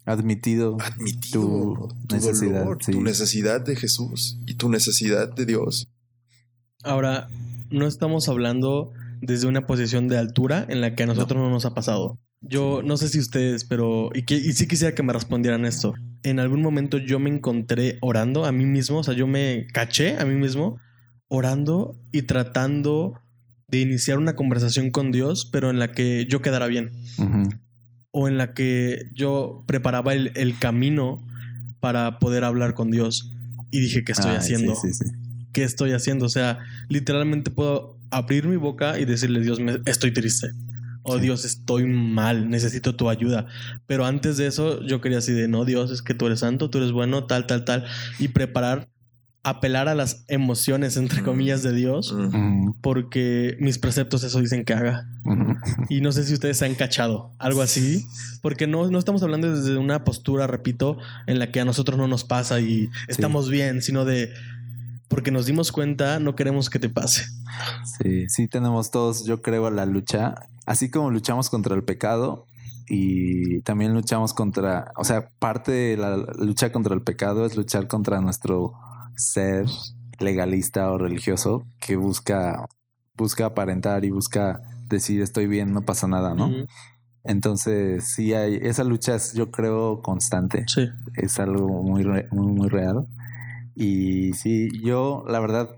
Admitido, 0.09 0.77
Admitido 0.79 1.41
tu, 1.41 2.07
tu 2.07 2.15
necesidad, 2.15 2.59
dolor, 2.61 2.83
sí. 2.83 2.91
tu 2.91 3.01
necesidad 3.01 3.61
de 3.61 3.75
Jesús 3.75 4.39
y 4.47 4.55
tu 4.55 4.67
necesidad 4.69 5.31
de 5.31 5.45
Dios. 5.45 5.87
Ahora, 6.83 7.27
no 7.69 7.85
estamos 7.85 8.27
hablando 8.27 8.91
desde 9.21 9.47
una 9.47 9.67
posición 9.67 10.07
de 10.07 10.17
altura 10.17 10.65
en 10.67 10.81
la 10.81 10.95
que 10.95 11.03
a 11.03 11.05
nosotros 11.05 11.37
no, 11.37 11.45
no 11.45 11.51
nos 11.51 11.65
ha 11.65 11.75
pasado. 11.75 12.17
Yo 12.41 12.81
no 12.83 12.97
sé 12.97 13.09
si 13.09 13.19
ustedes, 13.19 13.65
pero 13.65 14.09
y, 14.15 14.23
que, 14.23 14.35
y 14.35 14.53
sí 14.53 14.67
quisiera 14.67 14.95
que 14.95 15.03
me 15.03 15.13
respondieran 15.13 15.65
esto. 15.65 15.93
En 16.23 16.39
algún 16.39 16.61
momento 16.61 16.97
yo 16.97 17.19
me 17.19 17.29
encontré 17.29 17.97
orando 18.01 18.45
a 18.45 18.51
mí 18.51 18.65
mismo, 18.65 18.99
o 18.99 19.03
sea, 19.03 19.13
yo 19.13 19.27
me 19.27 19.67
caché 19.73 20.17
a 20.17 20.25
mí 20.25 20.35
mismo 20.35 20.77
orando 21.27 21.99
y 22.11 22.23
tratando 22.23 23.13
de 23.67 23.81
iniciar 23.81 24.17
una 24.17 24.35
conversación 24.35 24.89
con 24.89 25.11
Dios, 25.11 25.47
pero 25.51 25.69
en 25.69 25.77
la 25.77 25.91
que 25.91 26.25
yo 26.27 26.41
quedara 26.41 26.65
bien. 26.67 26.91
Uh 27.17 27.23
-huh. 27.23 27.59
O 28.11 28.27
en 28.27 28.37
la 28.37 28.53
que 28.53 29.07
yo 29.13 29.63
preparaba 29.67 30.13
el, 30.13 30.31
el, 30.35 30.57
camino 30.57 31.21
para 31.79 32.19
poder 32.19 32.43
hablar 32.43 32.73
con 32.73 32.91
Dios. 32.91 33.33
Y 33.71 33.79
dije, 33.79 34.03
¿qué 34.03 34.13
estoy 34.13 34.31
haciendo? 34.31 34.75
Sí, 34.75 34.93
sí, 34.93 35.05
sí. 35.05 35.15
¿Qué 35.53 35.63
estoy 35.63 35.91
haciendo? 35.91 36.25
O 36.25 36.29
sea, 36.29 36.59
literalmente 36.89 37.51
puedo 37.51 37.99
abrir 38.11 38.47
mi 38.47 38.55
boca 38.55 38.99
y 38.99 39.05
decirle, 39.05 39.41
Dios, 39.41 39.59
me, 39.59 39.79
estoy 39.85 40.11
triste. 40.11 40.51
O. 41.03 41.17
Dios, 41.17 41.45
estoy 41.45 41.85
mal, 41.85 42.49
necesito 42.49 42.95
tu 42.95 43.09
ayuda. 43.09 43.47
Pero 43.87 44.05
antes 44.05 44.37
de 44.37 44.47
eso, 44.47 44.83
yo 44.85 45.01
quería 45.01 45.19
así 45.19 45.31
de, 45.31 45.47
no, 45.47 45.65
Dios, 45.65 45.91
es 45.91 46.01
que 46.01 46.13
tú 46.13 46.27
eres 46.27 46.41
santo, 46.41 46.69
tú 46.69 46.77
eres 46.79 46.91
bueno, 46.91 47.25
tal, 47.25 47.47
tal, 47.47 47.65
tal. 47.65 47.85
Y 48.19 48.27
preparar 48.27 48.89
apelar 49.43 49.87
a 49.87 49.95
las 49.95 50.25
emociones, 50.27 50.97
entre 50.97 51.23
comillas, 51.23 51.63
de 51.63 51.73
Dios, 51.73 52.11
uh 52.11 52.17
-huh. 52.17 52.75
porque 52.81 53.55
mis 53.59 53.79
preceptos 53.79 54.23
eso 54.23 54.39
dicen 54.39 54.65
que 54.65 54.73
haga. 54.73 55.07
Uh 55.25 55.31
-huh. 55.31 55.85
Y 55.89 56.01
no 56.01 56.11
sé 56.11 56.23
si 56.23 56.33
ustedes 56.33 56.57
se 56.57 56.65
han 56.65 56.75
cachado 56.75 57.31
algo 57.39 57.61
así, 57.61 58.05
porque 58.41 58.67
no, 58.67 58.89
no 58.89 58.99
estamos 58.99 59.23
hablando 59.23 59.53
desde 59.53 59.77
una 59.77 60.03
postura, 60.03 60.47
repito, 60.47 60.97
en 61.25 61.39
la 61.39 61.51
que 61.51 61.61
a 61.61 61.65
nosotros 61.65 61.97
no 61.97 62.07
nos 62.07 62.23
pasa 62.23 62.59
y 62.59 62.89
estamos 63.07 63.45
sí. 63.45 63.51
bien, 63.51 63.81
sino 63.81 64.05
de 64.05 64.31
porque 65.07 65.31
nos 65.31 65.47
dimos 65.47 65.71
cuenta, 65.71 66.19
no 66.19 66.35
queremos 66.35 66.69
que 66.69 66.77
te 66.77 66.89
pase. 66.89 67.25
Sí, 67.97 68.29
sí 68.29 68.47
tenemos 68.47 68.91
todos, 68.91 69.25
yo 69.25 69.41
creo, 69.41 69.71
la 69.71 69.87
lucha, 69.87 70.35
así 70.67 70.91
como 70.91 71.09
luchamos 71.09 71.49
contra 71.49 71.75
el 71.75 71.83
pecado, 71.83 72.45
y 72.89 73.61
también 73.61 73.93
luchamos 73.93 74.33
contra, 74.33 74.91
o 74.95 75.03
sea, 75.03 75.29
parte 75.39 75.71
de 75.71 75.97
la 75.97 76.17
lucha 76.17 76.71
contra 76.71 76.95
el 76.95 77.01
pecado 77.01 77.45
es 77.45 77.55
luchar 77.55 77.87
contra 77.87 78.19
nuestro 78.19 78.73
ser 79.19 79.65
legalista 80.19 80.91
o 80.91 80.97
religioso 80.97 81.65
que 81.79 81.95
busca 81.95 82.65
busca 83.15 83.45
aparentar 83.47 84.05
y 84.05 84.11
busca 84.11 84.61
decir 84.87 85.21
estoy 85.21 85.47
bien, 85.47 85.73
no 85.73 85.81
pasa 85.81 86.07
nada, 86.07 86.33
¿no? 86.33 86.47
Uh 86.47 86.51
-huh. 86.51 86.67
Entonces, 87.25 88.05
sí 88.05 88.33
hay 88.33 88.55
esa 88.61 88.83
lucha 88.83 89.15
es 89.15 89.33
yo 89.33 89.51
creo 89.51 90.01
constante. 90.01 90.63
Sí. 90.67 90.87
Es 91.15 91.39
algo 91.39 91.83
muy 91.83 92.03
muy 92.31 92.47
muy 92.53 92.69
real. 92.69 93.07
Y 93.75 94.33
sí, 94.33 94.69
yo 94.83 95.23
la 95.27 95.39
verdad 95.39 95.69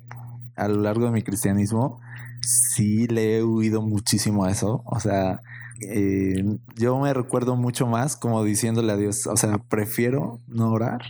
a 0.55 0.67
lo 0.67 0.81
largo 0.81 1.05
de 1.05 1.11
mi 1.11 1.23
cristianismo 1.23 1.99
sí 2.41 3.07
le 3.07 3.37
he 3.37 3.43
huido 3.43 3.81
muchísimo 3.81 4.45
a 4.45 4.51
eso, 4.51 4.83
o 4.85 4.99
sea, 4.99 5.41
eh, 5.81 6.43
yo 6.75 6.99
me 6.99 7.13
recuerdo 7.13 7.55
mucho 7.55 7.87
más 7.87 8.15
como 8.15 8.43
diciéndole 8.43 8.91
a 8.91 8.97
Dios, 8.97 9.27
o 9.27 9.37
sea, 9.37 9.57
prefiero 9.57 10.39
no 10.47 10.71
orar 10.71 11.01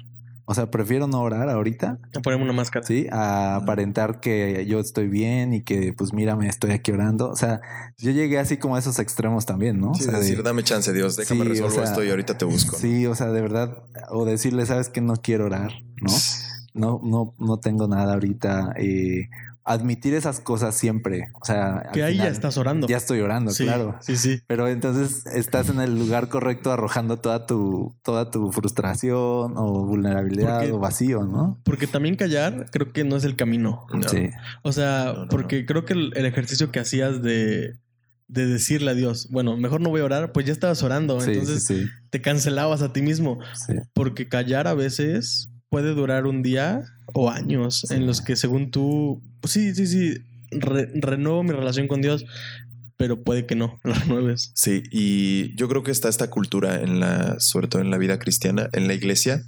o 0.52 0.54
sea, 0.54 0.70
prefiero 0.70 1.08
no 1.08 1.22
orar 1.22 1.48
ahorita. 1.48 1.98
A 2.14 2.20
ponerme 2.20 2.44
una 2.44 2.52
máscara. 2.52 2.86
Sí, 2.86 3.08
a 3.10 3.56
aparentar 3.56 4.20
que 4.20 4.66
yo 4.68 4.82
estoy 4.82 5.08
bien 5.08 5.54
y 5.54 5.62
que, 5.64 5.94
pues, 5.94 6.12
mírame, 6.12 6.50
estoy 6.50 6.72
aquí 6.72 6.92
orando. 6.92 7.30
O 7.30 7.38
sea, 7.38 7.62
yo 7.98 8.12
llegué 8.12 8.38
así 8.38 8.58
como 8.58 8.76
a 8.76 8.80
esos 8.80 9.00
extremos 9.00 9.46
también, 9.46 9.80
¿no? 9.80 9.94
Sí, 9.94 10.04
o 10.04 10.12
sea, 10.12 10.20
decir, 10.20 10.36
de, 10.36 10.44
dame 10.44 10.64
chance, 10.64 10.92
Dios, 10.92 11.16
déjame 11.16 11.44
sí, 11.44 11.50
resolver 11.52 11.72
o 11.72 11.74
sea, 11.74 11.84
esto 11.86 12.04
y 12.04 12.10
ahorita 12.10 12.38
te 12.38 12.44
busco. 12.44 12.76
Sí, 12.76 13.06
o 13.06 13.16
sea, 13.16 13.28
de 13.28 13.42
verdad, 13.42 13.78
o 14.10 14.26
decirle, 14.26 14.66
sabes 14.66 14.90
que 14.90 15.00
no 15.00 15.14
quiero 15.16 15.46
orar, 15.46 15.72
¿no? 16.02 16.12
No, 16.74 17.00
no, 17.02 17.34
no 17.40 17.60
tengo 17.62 17.88
nada 17.88 18.16
ahorita. 18.16 18.74
Eh, 18.78 19.30
admitir 19.72 20.14
esas 20.14 20.40
cosas 20.40 20.76
siempre. 20.76 21.32
O 21.42 21.46
sea, 21.46 21.90
que 21.94 22.04
ahí 22.04 22.14
final, 22.14 22.28
ya 22.28 22.32
estás 22.32 22.58
orando. 22.58 22.88
Ya 22.88 22.98
estoy 22.98 23.22
orando, 23.22 23.52
sí, 23.52 23.64
claro. 23.64 23.98
Sí, 24.02 24.16
sí. 24.18 24.42
Pero 24.48 24.68
entonces 24.68 25.26
estás 25.28 25.70
en 25.70 25.80
el 25.80 25.98
lugar 25.98 26.30
correcto 26.30 26.72
arrojando 26.72 27.18
toda 27.18 27.46
tu, 27.46 27.96
toda 28.04 28.32
tu 28.32 28.52
frustración 28.52 29.54
o 29.58 29.86
vulnerabilidad 29.86 30.60
porque, 30.60 30.72
o 30.72 30.80
vacío, 30.80 31.24
¿no? 31.24 31.60
Porque 31.64 31.88
también 31.88 32.16
callar 32.16 32.68
creo 32.72 32.92
que 32.92 33.04
no 33.04 33.16
es 33.16 33.24
el 33.24 33.36
camino. 33.36 33.86
No. 33.94 34.08
Sí. 34.08 34.30
O 34.64 34.72
sea, 34.72 35.14
no, 35.14 35.26
no, 35.26 35.30
porque 35.30 35.66
creo 35.66 35.86
que 35.86 35.94
el, 35.94 36.14
el, 36.16 36.26
ejercicio 36.26 36.72
que 36.72 36.80
hacías 36.80 37.22
de, 37.22 37.76
de 38.28 38.48
decirle 38.48 38.92
a 38.92 38.94
Dios, 38.94 39.28
bueno, 39.30 39.58
mejor 39.58 39.82
no 39.82 39.90
voy 39.90 40.02
a 40.02 40.06
orar, 40.06 40.32
pues 40.32 40.46
ya 40.46 40.54
estabas 40.54 40.82
orando. 40.84 41.20
Sí, 41.20 41.32
entonces 41.32 41.66
sí, 41.66 41.86
te 42.10 42.22
cancelabas 42.22 42.82
a 42.82 42.94
ti 42.94 43.02
mismo. 43.02 43.40
Porque 43.94 44.30
callar 44.30 44.68
a 44.68 44.74
veces 44.74 45.51
puede 45.72 45.96
durar 45.96 46.28
un 46.28 46.44
día 46.44 46.84
o 47.14 47.30
años 47.30 47.90
en 47.92 48.06
los 48.06 48.22
que 48.22 48.36
según 48.36 48.72
tú, 48.72 49.22
pues 49.40 49.54
sí, 49.54 49.74
sí, 49.74 49.88
sí, 49.88 50.18
re 50.52 50.92
renuevo 50.94 51.44
mi 51.44 51.52
relación 51.52 51.88
con 51.88 52.02
Dios, 52.02 52.26
pero 52.98 53.24
puede 53.24 53.46
que 53.46 53.56
no 53.56 53.80
la 53.86 53.94
renueves. 53.94 54.52
Sí, 54.54 54.84
y 54.92 55.56
yo 55.56 55.70
creo 55.70 55.82
que 55.82 55.92
está 55.92 56.10
esta 56.10 56.30
cultura 56.30 56.82
en 56.82 57.00
la, 57.00 57.40
sobre 57.40 57.70
todo 57.70 57.82
en 57.82 57.90
la 57.90 57.98
vida 57.98 58.20
cristiana, 58.20 58.70
en 58.74 58.90
la 58.90 58.94
iglesia 58.94 59.44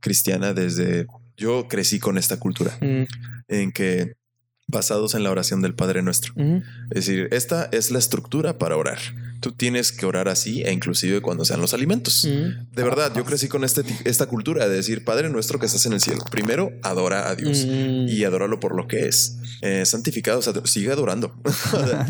cristiana 0.00 0.54
desde, 0.54 1.06
yo 1.36 1.68
crecí 1.68 1.98
con 1.98 2.16
esta 2.16 2.38
cultura, 2.38 2.78
mm. 2.80 3.04
en 3.48 3.72
que 3.72 4.14
basados 4.68 5.14
en 5.14 5.22
la 5.22 5.30
oración 5.30 5.62
del 5.62 5.74
Padre 5.74 6.02
Nuestro. 6.02 6.34
Es 6.90 7.06
decir, 7.06 7.28
esta 7.30 7.68
es 7.72 7.90
la 7.90 7.98
estructura 7.98 8.58
para 8.58 8.76
orar. 8.76 8.98
Tú 9.40 9.52
tienes 9.52 9.92
que 9.92 10.06
orar 10.06 10.28
así 10.28 10.62
e 10.62 10.72
inclusive 10.72 11.20
cuando 11.20 11.44
sean 11.44 11.60
los 11.60 11.74
alimentos. 11.74 12.22
De 12.24 12.82
verdad, 12.82 13.12
yo 13.14 13.24
crecí 13.24 13.48
con 13.48 13.64
este, 13.64 13.84
esta 14.04 14.26
cultura 14.26 14.68
de 14.68 14.74
decir, 14.74 15.04
Padre 15.04 15.28
nuestro 15.30 15.58
que 15.58 15.66
estás 15.66 15.86
en 15.86 15.92
el 15.92 16.00
cielo, 16.00 16.24
primero 16.30 16.72
adora 16.82 17.28
a 17.28 17.34
Dios 17.36 17.64
mm. 17.64 18.08
y 18.08 18.24
adóralo 18.24 18.58
por 18.58 18.74
lo 18.74 18.88
que 18.88 19.06
es. 19.06 19.38
Eh, 19.62 19.86
santificado, 19.86 20.40
o 20.40 20.42
sea, 20.42 20.52
sigue 20.64 20.90
adorando. 20.90 21.34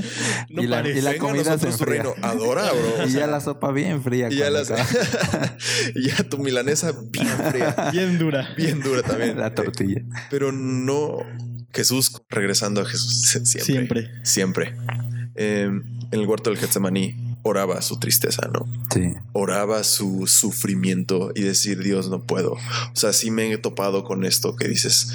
no 0.51 0.63
y, 0.63 0.67
la, 0.67 0.89
y, 0.89 1.01
la, 1.01 1.17
comida 1.19 1.59
se 1.59 1.69
enfría. 1.69 2.03
reino. 2.03 2.15
Adora, 2.23 2.73
bro. 2.73 3.07
y 3.09 3.13
ya 3.13 3.27
la 3.27 3.41
sopa 3.41 3.71
bien 3.71 4.03
fría. 4.03 4.29
Y 4.31 4.37
ya, 4.37 4.51
la, 4.51 4.63
y 5.95 6.09
ya 6.09 6.17
tu 6.25 6.39
milanesa 6.39 6.93
bien 7.11 7.29
fría. 7.51 7.91
bien 7.93 8.19
dura. 8.19 8.49
Bien 8.57 8.81
dura 8.81 9.03
también. 9.03 9.39
La 9.39 9.55
tortilla. 9.55 10.01
Eh, 10.01 10.07
pero 10.31 10.53
no 10.53 11.19
Jesús, 11.77 12.11
regresando 12.31 12.81
a 12.81 12.87
Jesús 12.87 13.29
siempre. 13.45 13.63
Siempre. 13.63 14.11
Siempre. 14.25 14.77
Eh, 15.35 15.65
en 16.11 16.21
el 16.21 16.27
huerto 16.27 16.51
del 16.51 16.59
Getsemaní 16.59 17.37
oraba 17.43 17.83
su 17.83 17.99
tristeza, 17.99 18.49
¿no? 18.53 18.67
Sí. 18.93 19.13
Oraba 19.33 19.85
su 19.85 20.27
sufrimiento 20.27 21.33
y 21.35 21.43
decir, 21.43 21.83
Dios, 21.83 22.09
no 22.09 22.23
puedo. 22.23 22.53
O 22.53 22.95
sea, 22.95 23.13
sí 23.13 23.31
me 23.31 23.53
he 23.53 23.59
topado 23.59 24.05
con 24.05 24.25
esto 24.25 24.57
que 24.57 24.67
dices, 24.67 25.13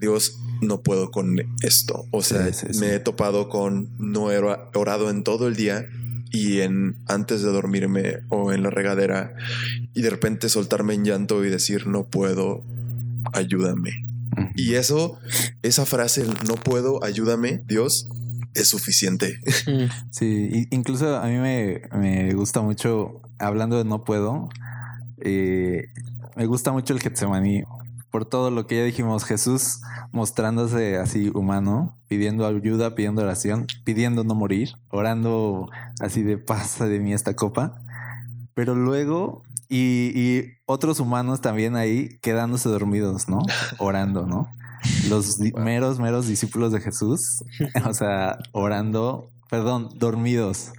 Dios, 0.00 0.38
no 0.60 0.82
puedo 0.82 1.10
con 1.10 1.36
esto. 1.62 2.06
O 2.10 2.22
sea, 2.22 2.52
sí, 2.52 2.66
sí, 2.72 2.80
me 2.80 2.94
he 2.94 2.98
topado 2.98 3.48
con 3.48 3.90
no 3.98 4.32
he 4.32 4.38
orado 4.38 5.10
en 5.10 5.22
todo 5.22 5.48
el 5.48 5.56
día 5.56 5.86
y 6.32 6.60
en 6.60 6.96
antes 7.06 7.42
de 7.42 7.50
dormirme 7.50 8.20
o 8.28 8.52
en 8.52 8.62
la 8.62 8.70
regadera 8.70 9.34
y 9.94 10.02
de 10.02 10.10
repente 10.10 10.48
soltarme 10.48 10.94
en 10.94 11.04
llanto 11.04 11.44
y 11.44 11.50
decir, 11.50 11.86
no 11.86 12.06
puedo, 12.08 12.64
ayúdame. 13.32 14.11
Y 14.54 14.74
eso, 14.74 15.18
esa 15.62 15.86
frase, 15.86 16.24
no 16.46 16.54
puedo, 16.54 17.02
ayúdame, 17.04 17.62
Dios, 17.66 18.08
es 18.54 18.68
suficiente. 18.68 19.38
Sí, 20.10 20.66
incluso 20.70 21.16
a 21.16 21.26
mí 21.26 21.36
me, 21.36 21.82
me 21.96 22.34
gusta 22.34 22.60
mucho, 22.60 23.22
hablando 23.38 23.78
de 23.78 23.84
no 23.84 24.04
puedo, 24.04 24.48
eh, 25.24 25.86
me 26.36 26.46
gusta 26.46 26.72
mucho 26.72 26.94
el 26.94 27.00
Getsemaní. 27.00 27.64
Por 28.10 28.26
todo 28.26 28.50
lo 28.50 28.66
que 28.66 28.76
ya 28.76 28.84
dijimos, 28.84 29.24
Jesús 29.24 29.80
mostrándose 30.12 30.98
así 30.98 31.30
humano, 31.32 31.98
pidiendo 32.08 32.46
ayuda, 32.46 32.94
pidiendo 32.94 33.22
oración, 33.22 33.66
pidiendo 33.84 34.22
no 34.22 34.34
morir, 34.34 34.72
orando 34.90 35.70
así 36.00 36.22
de 36.22 36.36
pasa 36.36 36.86
de 36.86 37.00
mí 37.00 37.14
esta 37.14 37.34
copa. 37.34 37.80
Pero 38.54 38.74
luego 38.74 39.44
Y, 39.74 40.12
y 40.14 40.58
otros 40.66 41.00
humanos 41.00 41.40
también 41.40 41.76
ahí 41.76 42.18
quedándose 42.20 42.68
dormidos, 42.68 43.30
¿no? 43.30 43.38
Orando, 43.78 44.26
¿no? 44.26 44.54
Los 45.08 45.38
meros, 45.38 45.98
meros 45.98 46.26
discípulos 46.26 46.72
de 46.72 46.80
Jesús, 46.82 47.42
o 47.88 47.94
sea, 47.94 48.36
orando, 48.52 49.30
perdón, 49.48 49.88
dormidos 49.94 50.72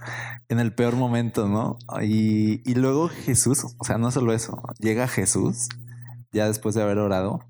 en 0.48 0.60
el 0.60 0.72
peor 0.72 0.94
momento, 0.94 1.48
¿no? 1.48 1.76
Y, 2.02 2.62
y 2.70 2.76
luego 2.76 3.08
Jesús, 3.08 3.64
o 3.78 3.84
sea, 3.84 3.98
no 3.98 4.12
solo 4.12 4.32
eso, 4.32 4.62
llega 4.78 5.08
Jesús, 5.08 5.68
ya 6.30 6.46
después 6.46 6.76
de 6.76 6.82
haber 6.82 6.98
orado, 6.98 7.40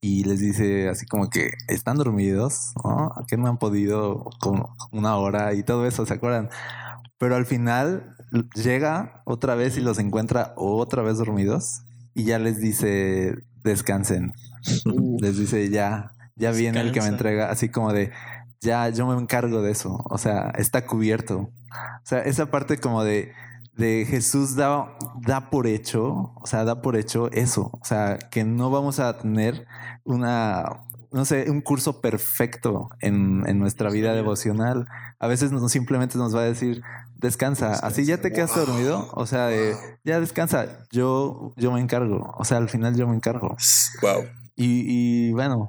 y 0.00 0.24
les 0.24 0.40
dice 0.40 0.88
así 0.88 1.06
como 1.06 1.30
que 1.30 1.52
están 1.68 1.96
dormidos, 1.96 2.72
¿no? 2.82 3.12
¿A 3.14 3.24
qué 3.28 3.36
no 3.36 3.46
han 3.46 3.58
podido 3.58 4.24
como 4.40 4.76
una 4.90 5.14
hora 5.14 5.54
y 5.54 5.62
todo 5.62 5.86
eso, 5.86 6.04
¿se 6.06 6.14
acuerdan? 6.14 6.50
Pero 7.18 7.36
al 7.36 7.46
final 7.46 8.16
llega 8.54 9.22
otra 9.24 9.54
vez 9.54 9.76
y 9.76 9.80
los 9.80 9.98
encuentra 9.98 10.52
otra 10.56 11.02
vez 11.02 11.18
dormidos 11.18 11.82
y 12.14 12.24
ya 12.24 12.38
les 12.38 12.58
dice 12.58 13.34
descansen. 13.62 14.32
Uh, 14.84 15.18
Les 15.20 15.38
dice 15.38 15.68
ya, 15.70 16.12
ya 16.36 16.50
viene 16.50 16.80
el 16.80 16.92
que 16.92 17.00
me 17.00 17.08
entrega, 17.08 17.50
así 17.50 17.68
como 17.68 17.92
de 17.92 18.12
ya 18.60 18.88
yo 18.88 19.06
me 19.06 19.20
encargo 19.20 19.62
de 19.62 19.72
eso. 19.72 20.02
O 20.08 20.18
sea, 20.18 20.52
está 20.56 20.86
cubierto. 20.86 21.38
O 21.40 22.06
sea, 22.06 22.20
esa 22.20 22.46
parte 22.46 22.78
como 22.78 23.04
de, 23.04 23.32
de 23.76 24.06
Jesús 24.08 24.56
da, 24.56 24.96
da 25.20 25.50
por 25.50 25.66
hecho, 25.66 26.32
o 26.36 26.46
sea, 26.46 26.64
da 26.64 26.80
por 26.80 26.96
hecho 26.96 27.30
eso. 27.32 27.70
O 27.80 27.84
sea, 27.84 28.18
que 28.30 28.44
no 28.44 28.70
vamos 28.70 29.00
a 29.00 29.18
tener 29.18 29.66
una, 30.04 30.64
no 31.12 31.24
sé, 31.24 31.50
un 31.50 31.60
curso 31.60 32.00
perfecto 32.00 32.90
en, 33.00 33.44
en 33.46 33.58
nuestra 33.58 33.90
vida 33.90 34.14
devocional. 34.14 34.86
A 35.18 35.26
veces 35.26 35.52
no, 35.52 35.68
simplemente 35.68 36.16
nos 36.16 36.34
va 36.34 36.40
a 36.40 36.44
decir, 36.44 36.82
descansa, 37.24 37.72
así 37.72 38.04
ya 38.04 38.18
te 38.20 38.32
quedaste 38.32 38.60
Wow. 38.60 38.66
dormido. 38.68 39.08
O 39.14 39.26
sea, 39.26 39.46
de, 39.48 39.74
ya 40.04 40.20
descansa, 40.20 40.86
yo, 40.92 41.52
yo 41.56 41.72
me 41.72 41.80
encargo. 41.80 42.32
O 42.38 42.44
sea, 42.44 42.58
al 42.58 42.68
final 42.68 42.94
yo 42.96 43.08
me 43.08 43.16
encargo. 43.16 43.56
Wow. 44.02 44.24
Y, 44.54 44.84
y 45.28 45.32
bueno, 45.32 45.68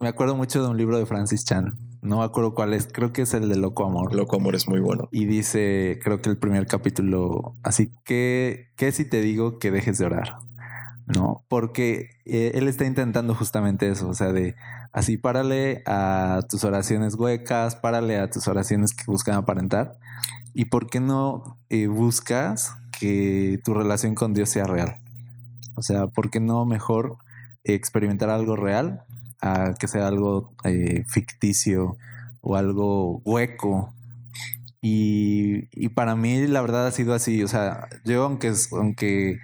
me 0.00 0.08
acuerdo 0.08 0.34
mucho 0.36 0.62
de 0.62 0.68
un 0.70 0.76
libro 0.78 0.98
de 0.98 1.04
Francis 1.06 1.44
Chan. 1.44 1.74
No 2.02 2.18
me 2.18 2.24
acuerdo 2.24 2.54
cuál 2.54 2.72
es, 2.72 2.88
creo 2.90 3.12
que 3.12 3.22
es 3.22 3.34
el 3.34 3.48
de 3.48 3.56
Loco 3.56 3.84
Amor. 3.84 4.14
Loco 4.14 4.36
amor 4.36 4.54
es 4.54 4.68
muy 4.68 4.80
bueno. 4.80 5.08
Y 5.10 5.24
dice, 5.26 5.98
creo 6.04 6.22
que 6.22 6.30
el 6.30 6.38
primer 6.38 6.66
capítulo, 6.66 7.54
así 7.64 7.92
que, 8.04 8.68
¿qué 8.76 8.92
si 8.92 9.04
te 9.04 9.20
digo 9.20 9.58
que 9.58 9.70
dejes 9.72 9.98
de 9.98 10.06
orar? 10.06 10.36
¿No? 11.06 11.44
Porque 11.48 12.10
eh, 12.24 12.52
él 12.54 12.68
está 12.68 12.84
intentando 12.84 13.34
justamente 13.34 13.88
eso, 13.88 14.08
o 14.08 14.14
sea, 14.14 14.32
de 14.32 14.54
así 14.92 15.16
párale 15.16 15.82
a 15.86 16.40
tus 16.48 16.64
oraciones 16.64 17.14
huecas, 17.14 17.76
párale 17.76 18.18
a 18.18 18.30
tus 18.30 18.46
oraciones 18.48 18.94
que 18.94 19.04
buscan 19.06 19.34
aparentar. 19.34 19.98
¿Y 20.58 20.64
por 20.64 20.88
qué 20.88 21.00
no 21.00 21.58
eh, 21.68 21.86
buscas 21.86 22.72
que 22.98 23.60
tu 23.62 23.74
relación 23.74 24.14
con 24.14 24.32
Dios 24.32 24.48
sea 24.48 24.64
real? 24.64 25.02
O 25.74 25.82
sea, 25.82 26.06
¿por 26.06 26.30
qué 26.30 26.40
no 26.40 26.64
mejor 26.64 27.18
experimentar 27.62 28.30
algo 28.30 28.56
real 28.56 29.02
a 29.42 29.74
que 29.78 29.86
sea 29.86 30.08
algo 30.08 30.54
eh, 30.64 31.04
ficticio 31.08 31.98
o 32.40 32.56
algo 32.56 33.20
hueco? 33.26 33.92
Y, 34.80 35.68
y 35.72 35.90
para 35.90 36.16
mí 36.16 36.46
la 36.46 36.62
verdad 36.62 36.86
ha 36.86 36.90
sido 36.90 37.12
así, 37.12 37.42
o 37.42 37.48
sea, 37.48 37.90
yo 38.06 38.24
aunque, 38.24 38.54
aunque 38.72 39.38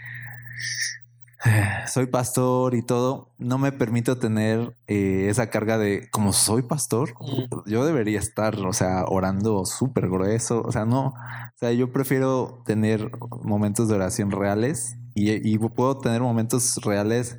soy 1.89 2.07
pastor 2.07 2.75
y 2.75 2.83
todo, 2.83 3.31
no 3.39 3.59
me 3.59 3.73
permito 3.73 4.19
tener 4.19 4.77
eh, 4.87 5.27
esa 5.29 5.51
carga 5.51 5.79
de, 5.79 6.09
como 6.11 6.33
soy 6.33 6.63
pastor, 6.63 7.15
Mm. 7.21 7.69
yo 7.71 7.85
debería 7.85 8.19
estar, 8.19 8.59
o 8.61 8.73
sea, 8.73 9.05
orando 9.07 9.65
súper 9.67 10.09
grueso, 10.09 10.63
o 10.63 10.73
sea, 10.73 10.85
no, 10.85 11.09
o 11.09 11.15
sea, 11.57 11.73
yo 11.73 11.93
prefiero 11.93 12.63
tener 12.65 13.11
momentos 13.43 13.89
de 13.89 13.95
oración 13.97 14.31
reales 14.31 14.97
y, 15.15 15.31
y 15.49 15.59
puedo 15.59 15.99
tener 15.99 16.21
momentos 16.23 16.77
reales 16.85 17.39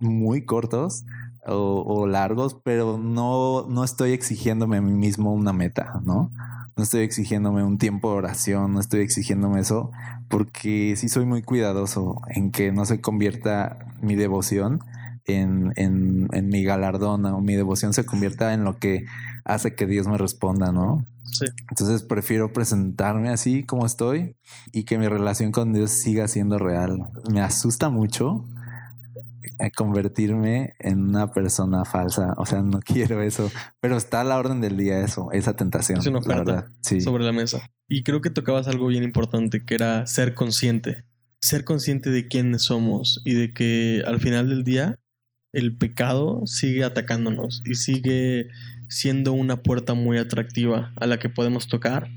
muy 0.00 0.44
cortos 0.44 1.04
o, 1.46 1.82
o 1.86 2.06
largos, 2.06 2.56
pero 2.64 2.98
no, 2.98 3.66
no 3.68 3.84
estoy 3.84 4.12
exigiéndome 4.12 4.78
a 4.78 4.82
mí 4.82 4.92
mismo 4.92 5.32
una 5.32 5.52
meta, 5.52 6.00
¿no? 6.04 6.30
No 6.76 6.82
estoy 6.82 7.02
exigiéndome 7.02 7.62
un 7.62 7.78
tiempo 7.78 8.10
de 8.10 8.18
oración, 8.18 8.74
no 8.74 8.80
estoy 8.80 9.00
exigiéndome 9.00 9.60
eso, 9.60 9.90
porque 10.28 10.94
sí 10.96 11.08
soy 11.08 11.24
muy 11.24 11.42
cuidadoso 11.42 12.20
en 12.28 12.50
que 12.50 12.72
no 12.72 12.84
se 12.84 13.00
convierta 13.00 13.78
mi 14.00 14.16
devoción 14.16 14.80
en, 15.26 15.72
en, 15.76 16.28
en 16.32 16.48
mi 16.48 16.64
galardón 16.64 17.24
o 17.26 17.40
mi 17.40 17.54
devoción 17.54 17.92
se 17.92 18.04
convierta 18.04 18.52
en 18.52 18.64
lo 18.64 18.78
que 18.78 19.06
hace 19.44 19.74
que 19.74 19.86
Dios 19.86 20.06
me 20.06 20.18
responda, 20.18 20.72
¿no? 20.72 21.06
sí. 21.24 21.46
Entonces 21.70 22.02
prefiero 22.02 22.52
presentarme 22.52 23.30
así 23.30 23.64
como 23.64 23.86
estoy 23.86 24.36
y 24.72 24.84
que 24.84 24.98
mi 24.98 25.08
relación 25.08 25.52
con 25.52 25.72
Dios 25.72 25.90
siga 25.90 26.28
siendo 26.28 26.58
real. 26.58 27.10
Me 27.30 27.40
asusta 27.40 27.88
mucho 27.88 28.44
convertirme 29.76 30.74
en 30.78 31.00
una 31.08 31.32
persona 31.32 31.84
falsa. 31.84 32.34
O 32.38 32.46
sea, 32.46 32.62
no 32.62 32.80
quiero 32.84 33.22
eso, 33.22 33.50
pero 33.80 33.96
está 33.96 34.20
a 34.20 34.24
la 34.24 34.38
orden 34.38 34.60
del 34.60 34.76
día 34.76 35.00
eso, 35.04 35.30
esa 35.32 35.54
tentación. 35.56 35.98
Es 35.98 36.06
una 36.06 36.20
la 36.20 36.24
oferta 36.26 36.44
verdad. 36.52 36.66
Sí. 36.82 37.00
sobre 37.00 37.24
la 37.24 37.32
mesa. 37.32 37.68
Y 37.88 38.02
creo 38.02 38.20
que 38.20 38.30
tocabas 38.30 38.68
algo 38.68 38.86
bien 38.86 39.04
importante, 39.04 39.64
que 39.64 39.74
era 39.74 40.06
ser 40.06 40.34
consciente. 40.34 41.04
Ser 41.40 41.64
consciente 41.64 42.10
de 42.10 42.26
quiénes 42.28 42.62
somos 42.62 43.20
y 43.24 43.34
de 43.34 43.52
que 43.52 44.02
al 44.06 44.18
final 44.20 44.48
del 44.48 44.64
día 44.64 44.98
el 45.52 45.76
pecado 45.76 46.42
sigue 46.46 46.82
atacándonos 46.84 47.62
y 47.66 47.74
sigue 47.74 48.48
siendo 48.88 49.32
una 49.32 49.62
puerta 49.62 49.94
muy 49.94 50.18
atractiva 50.18 50.92
a 50.96 51.06
la 51.06 51.18
que 51.18 51.28
podemos 51.28 51.68
tocar 51.68 52.08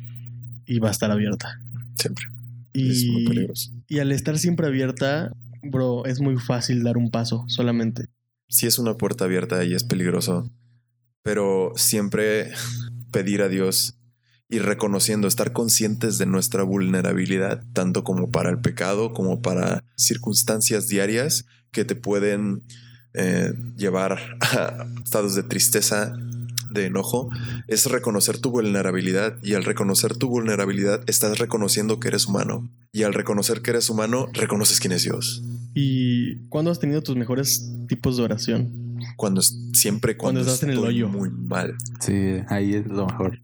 y 0.65 0.79
va 0.79 0.87
a 0.87 0.91
estar 0.91 1.11
abierta. 1.11 1.59
Siempre. 1.95 2.25
Es 2.73 3.05
muy 3.05 3.23
Y, 3.23 3.25
peligroso. 3.27 3.71
y 3.87 3.99
al 3.99 4.11
estar 4.11 4.37
siempre 4.39 4.67
abierta, 4.67 5.31
bro, 5.63 6.05
es 6.05 6.19
muy 6.19 6.37
fácil 6.37 6.83
dar 6.83 6.97
un 6.97 7.11
paso 7.11 7.45
solamente. 7.47 8.05
Sí 8.49 8.67
es 8.67 8.79
una 8.79 8.95
puerta 8.95 9.25
abierta 9.25 9.63
y 9.63 9.73
es 9.73 9.83
peligroso, 9.83 10.49
pero 11.23 11.73
siempre 11.75 12.51
pedir 13.11 13.41
a 13.41 13.49
Dios 13.49 13.97
y 14.49 14.59
reconociendo, 14.59 15.27
estar 15.27 15.51
conscientes 15.51 16.17
de 16.17 16.25
nuestra 16.25 16.63
vulnerabilidad, 16.63 17.63
tanto 17.73 18.03
como 18.03 18.31
para 18.31 18.49
el 18.49 18.59
pecado, 18.59 19.11
como 19.13 19.41
para 19.41 19.83
circunstancias 19.95 20.87
diarias 20.87 21.45
que 21.71 21.83
te 21.83 21.95
pueden 21.95 22.63
eh, 23.13 23.53
llevar 23.75 24.37
a 24.39 24.85
estados 25.03 25.35
de 25.35 25.43
tristeza, 25.43 26.13
de 26.71 26.85
enojo, 26.87 27.29
es 27.67 27.85
reconocer 27.85 28.39
tu 28.39 28.49
vulnerabilidad 28.51 29.37
y 29.43 29.53
al 29.53 29.63
reconocer 29.63 30.15
tu 30.17 30.27
vulnerabilidad 30.29 31.01
estás 31.07 31.39
reconociendo 31.39 31.99
que 31.99 32.07
eres 32.09 32.25
humano 32.27 32.69
y 32.91 33.03
al 33.03 33.13
reconocer 33.13 33.61
que 33.61 33.71
eres 33.71 33.89
humano 33.89 34.27
reconoces 34.33 34.79
quién 34.79 34.93
es 34.93 35.03
Dios. 35.03 35.43
¿Y 35.73 36.47
cuándo 36.49 36.71
has 36.71 36.79
tenido 36.79 37.01
tus 37.03 37.15
mejores 37.15 37.71
tipos 37.87 38.17
de 38.17 38.23
oración? 38.23 38.97
Cuando 39.15 39.41
es- 39.41 39.55
siempre 39.73 40.17
cuando, 40.17 40.39
Cuando 40.41 40.53
estás 40.53 40.63
en 40.69 40.75
el 40.77 40.79
hoyo. 40.83 41.07
muy 41.09 41.29
mal. 41.29 41.75
Sí, 41.99 42.37
ahí 42.49 42.73
es 42.75 42.87
lo 42.87 43.05
mejor. 43.05 43.39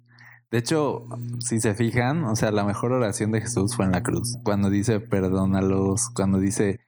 De 0.51 0.59
hecho, 0.59 1.07
si 1.39 1.59
se 1.59 1.73
fijan, 1.73 2.23
o 2.25 2.35
sea, 2.35 2.51
la 2.51 2.63
mejor 2.63 2.91
oración 2.91 3.31
de 3.31 3.41
Jesús 3.41 3.75
fue 3.75 3.85
en 3.85 3.91
la 3.91 4.03
cruz. 4.03 4.37
Cuando 4.43 4.69
dice 4.69 4.99
perdónalos, 4.99 6.09
cuando 6.13 6.39
dice 6.39 6.79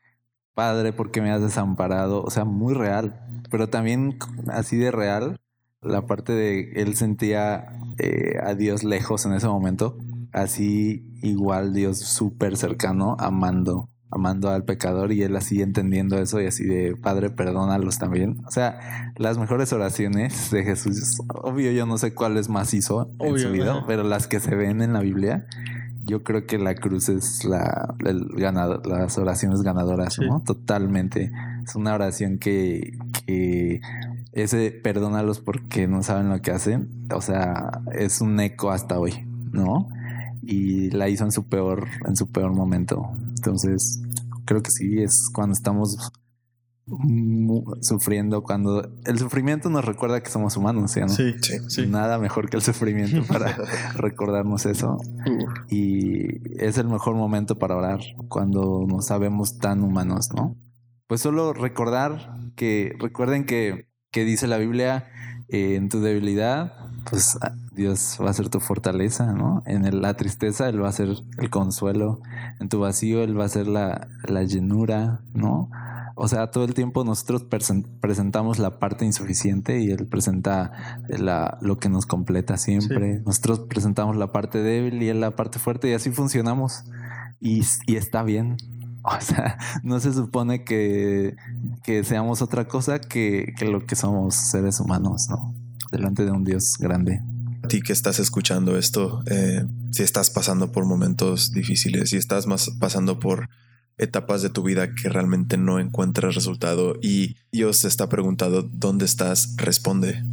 Padre, 0.54 0.94
¿por 0.94 1.12
qué 1.12 1.22
me 1.22 1.32
has 1.32 1.42
desamparado? 1.42 2.24
O 2.24 2.30
sea, 2.30 2.46
muy 2.46 2.74
real. 2.74 3.20
Pero 3.52 3.68
también 3.70 4.18
así 4.48 4.78
de 4.78 4.90
real, 4.92 5.40
la 5.86 6.06
parte 6.06 6.34
de 6.34 6.72
él 6.76 6.96
sentía 6.96 7.78
eh, 7.98 8.38
a 8.44 8.54
Dios 8.56 8.84
lejos 8.84 9.26
en 9.26 9.34
ese 9.34 9.48
momento. 9.48 9.98
Así 10.34 11.04
igual 11.22 11.74
Dios 11.74 12.00
súper 12.00 12.58
cercano, 12.58 13.16
amando, 13.20 13.90
amando 14.12 14.50
al 14.50 14.66
pecador 14.66 15.12
y 15.14 15.24
él 15.24 15.36
así 15.36 15.62
entendiendo 15.62 16.18
eso 16.18 16.42
y 16.42 16.46
así 16.48 16.66
de 16.66 16.96
Padre, 16.96 17.30
perdónalos 17.30 17.98
también. 18.00 18.42
O 18.46 18.52
sea, 18.52 19.14
las 19.16 19.38
mejores 19.38 19.72
oraciones 19.72 20.52
de 20.52 20.64
Jesús, 20.64 21.22
obvio 21.30 21.72
yo 21.72 21.86
no 21.86 21.98
sé 21.98 22.14
cuáles 22.14 22.50
más 22.50 22.74
hizo 22.74 23.10
en 23.20 23.40
su 23.40 23.50
vida, 23.52 23.86
pero 23.88 24.04
las 24.04 24.28
que 24.28 24.40
se 24.42 24.56
ven 24.56 24.82
en 24.82 24.92
la 24.94 25.00
Biblia, 25.00 25.46
yo 26.04 26.22
creo 26.24 26.46
que 26.46 26.60
la 26.60 26.76
cruz 26.76 27.10
es 27.10 27.46
la, 27.46 27.96
el 28.06 28.28
ganado, 28.36 28.82
las 28.86 29.18
oraciones 29.18 29.62
ganadoras, 29.62 30.14
Sí. 30.16 30.22
¿no? 30.28 30.42
Totalmente. 30.46 31.32
Es 31.64 31.76
una 31.76 31.96
oración 31.96 32.38
que, 32.38 32.98
que 33.26 33.82
ese 34.36 34.70
perdónalos 34.72 35.40
porque 35.40 35.88
no 35.88 36.04
saben 36.04 36.30
lo 36.30 36.42
que 36.42 36.52
hacen. 36.52 37.08
O 37.14 37.22
sea, 37.22 37.82
es 37.94 38.22
un 38.22 38.40
eco 38.40 38.70
hasta 38.70 39.00
hoy, 39.00 39.26
¿no? 39.52 39.88
Y 40.44 40.92
la 40.92 41.10
hizo 41.10 41.24
en 41.24 41.32
su 41.32 41.48
peor, 41.48 41.88
en 42.08 42.16
su 42.16 42.30
peor 42.32 42.54
momento. 42.54 43.10
Entonces, 43.30 44.02
creo 44.46 44.62
que 44.62 44.72
sí, 44.72 45.02
es 45.02 45.30
cuando 45.34 45.54
estamos 45.54 46.12
sufriendo, 47.82 48.44
cuando 48.44 48.88
el 49.06 49.18
sufrimiento 49.18 49.70
nos 49.70 49.84
recuerda 49.86 50.22
que 50.22 50.30
somos 50.30 50.56
humanos, 50.56 50.92
¿sí 50.92 51.00
no? 51.00 51.10
Sí, 51.10 51.34
Sí. 51.42 51.58
sí. 51.68 51.88
Nada 51.88 52.20
mejor 52.20 52.50
que 52.50 52.58
el 52.58 52.64
sufrimiento 52.64 53.24
para 53.28 53.58
recordarnos 53.96 54.66
eso. 54.66 55.00
Y 55.70 56.62
es 56.64 56.78
el 56.78 56.88
mejor 56.88 57.16
momento 57.16 57.58
para 57.58 57.76
orar 57.76 58.02
cuando 58.28 58.86
nos 58.88 59.06
sabemos 59.08 59.58
tan 59.58 59.82
humanos, 59.84 60.30
¿no? 60.36 60.56
Pues 61.08 61.22
solo 61.22 61.54
recordar 61.54 62.36
que, 62.56 62.94
recuerden 63.00 63.46
que, 63.46 63.88
que 64.16 64.24
dice 64.24 64.48
la 64.48 64.58
Biblia, 64.58 65.10
eh, 65.50 65.76
en 65.76 65.90
tu 65.90 66.00
debilidad 66.00 66.72
pues 67.10 67.38
ah, 67.42 67.52
Dios 67.74 68.18
va 68.24 68.30
a 68.30 68.34
ser 68.34 68.48
tu 68.48 68.62
fortaleza, 68.62 69.34
¿no? 69.34 69.62
En 69.66 70.02
la 70.02 70.14
tristeza 70.16 70.70
Él 70.70 70.82
va 70.82 70.88
a 70.88 70.94
ser 70.94 71.10
el 71.38 71.50
consuelo, 71.50 72.22
en 72.62 72.70
tu 72.70 72.80
vacío 72.80 73.24
Él 73.24 73.38
va 73.38 73.44
a 73.44 73.50
ser 73.50 73.68
la, 73.68 74.08
la 74.26 74.44
llenura, 74.44 75.20
¿no? 75.34 75.70
O 76.16 76.30
sea, 76.30 76.50
todo 76.50 76.64
el 76.64 76.74
tiempo 76.74 77.04
nosotros 77.04 77.44
presentamos 77.44 78.58
la 78.58 78.80
parte 78.80 79.04
insuficiente 79.04 79.82
y 79.82 79.92
él 79.92 80.08
presenta 80.08 80.72
la, 81.10 81.58
lo 81.60 81.78
que 81.78 81.90
nos 81.90 82.06
completa 82.06 82.56
siempre. 82.56 83.20
Nosotros 83.26 83.60
presentamos 83.68 84.16
la 84.16 84.32
parte 84.32 84.60
débil 84.60 85.04
y 85.04 85.10
él 85.10 85.20
la 85.20 85.36
parte 85.36 85.60
fuerte 85.60 85.90
y 85.90 85.94
así 85.94 86.12
funcionamos. 86.12 86.86
Y, 87.42 87.64
y 87.86 87.98
está 87.98 88.24
bien. 88.24 88.56
O 89.06 89.22
sea, 89.22 89.60
no 89.84 90.00
se 90.00 90.14
supone 90.14 90.64
que, 90.64 91.36
que 91.86 92.04
seamos 92.04 92.42
otra 92.42 92.68
cosa 92.68 93.00
que, 93.00 93.54
que, 93.58 93.66
lo 93.66 93.86
que 93.86 93.96
somos 93.96 94.34
seres 94.36 94.80
humanos, 94.80 95.28
¿no? 95.30 95.54
Delante 95.92 96.26
de 96.26 96.32
un 96.32 96.44
Dios 96.44 96.78
grande. 96.80 97.22
A 97.64 97.68
ti 97.68 97.82
que 97.82 97.94
estás 97.94 98.20
escuchando 98.20 98.76
esto, 98.76 99.22
eh, 99.28 99.64
si 99.92 100.02
estás 100.02 100.32
pasando 100.32 100.72
por 100.72 100.86
momentos 100.86 101.52
difíciles, 101.52 102.10
si 102.10 102.18
estás 102.18 102.48
más 102.48 102.72
pasando 102.80 103.20
por 103.20 103.50
etapas 103.98 104.42
de 104.42 104.50
tu 104.50 104.64
vida 104.64 104.96
que 104.96 105.10
realmente 105.10 105.58
no 105.58 105.80
encuentras 105.80 106.36
resultado 106.36 106.96
y 107.02 107.38
Dios 107.52 107.82
te 107.82 107.88
está 107.88 108.10
preguntando 108.10 108.64
dónde 108.64 109.06
estás, 109.06 109.56
responde. 109.58 110.24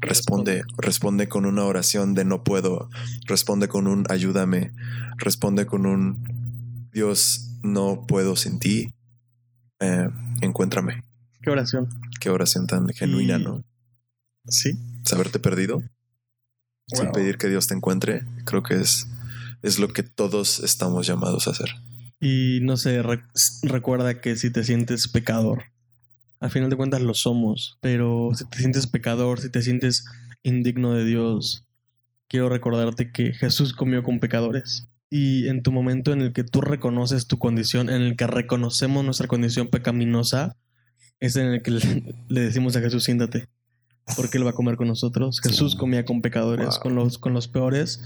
Responde, 0.00 0.64
responde 0.76 1.28
con 1.30 1.46
una 1.46 1.64
oración 1.64 2.12
de 2.12 2.26
no 2.26 2.44
puedo, 2.44 2.90
responde 3.26 3.68
con 3.68 3.86
un 3.86 4.04
ayúdame, 4.10 4.72
responde 5.16 5.64
con 5.64 5.86
un 5.86 6.88
Dios, 6.92 7.48
no 7.62 8.04
puedo 8.06 8.36
sin 8.36 8.58
ti, 8.58 8.92
eh, 9.80 10.10
encuéntrame. 10.44 11.02
Qué 11.42 11.50
oración. 11.50 11.88
Qué 12.20 12.30
oración 12.30 12.66
tan 12.66 12.88
genuina, 12.88 13.38
¿no? 13.38 13.64
Sí. 14.46 14.78
Saberte 15.04 15.38
perdido, 15.38 15.82
sin 16.86 17.12
pedir 17.12 17.38
que 17.38 17.48
Dios 17.48 17.66
te 17.66 17.74
encuentre, 17.74 18.24
creo 18.44 18.62
que 18.62 18.74
es, 18.74 19.06
es 19.62 19.78
lo 19.78 19.88
que 19.88 20.02
todos 20.02 20.60
estamos 20.60 21.06
llamados 21.06 21.46
a 21.46 21.50
hacer. 21.50 21.70
Y 22.20 22.60
no 22.62 22.76
sé, 22.76 23.02
recuerda 23.62 24.20
que 24.20 24.36
si 24.36 24.50
te 24.50 24.64
sientes 24.64 25.08
pecador, 25.08 25.64
al 26.40 26.50
final 26.50 26.70
de 26.70 26.76
cuentas 26.76 27.02
lo 27.02 27.14
somos, 27.14 27.78
pero 27.80 28.30
si 28.34 28.44
te 28.46 28.58
sientes 28.58 28.86
pecador, 28.86 29.40
si 29.40 29.50
te 29.50 29.62
sientes 29.62 30.04
indigno 30.42 30.92
de 30.94 31.04
Dios, 31.04 31.66
quiero 32.28 32.48
recordarte 32.48 33.12
que 33.12 33.32
Jesús 33.32 33.72
comió 33.72 34.02
con 34.02 34.20
pecadores. 34.20 34.88
Y 35.16 35.46
en 35.46 35.62
tu 35.62 35.70
momento 35.70 36.12
en 36.12 36.22
el 36.22 36.32
que 36.32 36.42
tú 36.42 36.60
reconoces 36.60 37.28
tu 37.28 37.38
condición, 37.38 37.88
en 37.88 38.02
el 38.02 38.16
que 38.16 38.26
reconocemos 38.26 39.04
nuestra 39.04 39.28
condición 39.28 39.68
pecaminosa, 39.68 40.56
es 41.20 41.36
en 41.36 41.46
el 41.46 41.62
que 41.62 41.70
le, 42.28 42.40
decimos 42.40 42.74
a 42.74 42.80
Jesús, 42.80 43.04
siéntate, 43.04 43.46
porque 44.16 44.38
Él 44.38 44.44
va 44.44 44.50
a 44.50 44.54
comer 44.54 44.74
con 44.74 44.88
nosotros. 44.88 45.40
Jesús 45.40 45.76
comía 45.76 46.04
con 46.04 46.20
pecadores, 46.20 46.80
con, 46.80 46.96
los, 46.96 47.18
con 47.18 47.32
los 47.32 47.46
peores. 47.46 48.02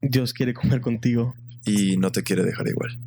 Dios 0.00 0.32
quiere 0.32 0.52
comer 0.52 0.80
contigo. 0.80 1.36
Y 1.64 1.96
no 1.96 2.10
te 2.10 2.24
quiere 2.24 2.42
dejar 2.42 2.66
igual. 2.66 2.98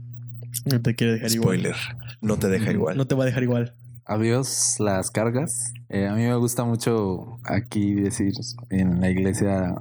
No 0.64 0.82
te 0.82 0.96
quiere 0.96 1.16
dejar 1.16 1.30
Spoiler. 1.30 1.76
No 2.22 2.40
te 2.40 2.48
deja 2.48 2.72
igual. 2.72 2.96
No 2.96 3.06
te 3.06 3.16
va 3.16 3.24
a 3.24 3.26
dejar 3.26 3.44
igual. 3.44 3.74
Adiós 4.06 4.78
las 4.80 5.12
cargas. 5.12 5.74
Eh, 5.90 6.08
a 6.08 6.16
mí 6.16 6.24
me 6.24 6.36
gusta 6.36 6.64
mucho 6.64 7.38
aquí 7.44 7.96
decir 7.96 8.32
en 8.70 9.02
la 9.02 9.10
iglesia, 9.10 9.76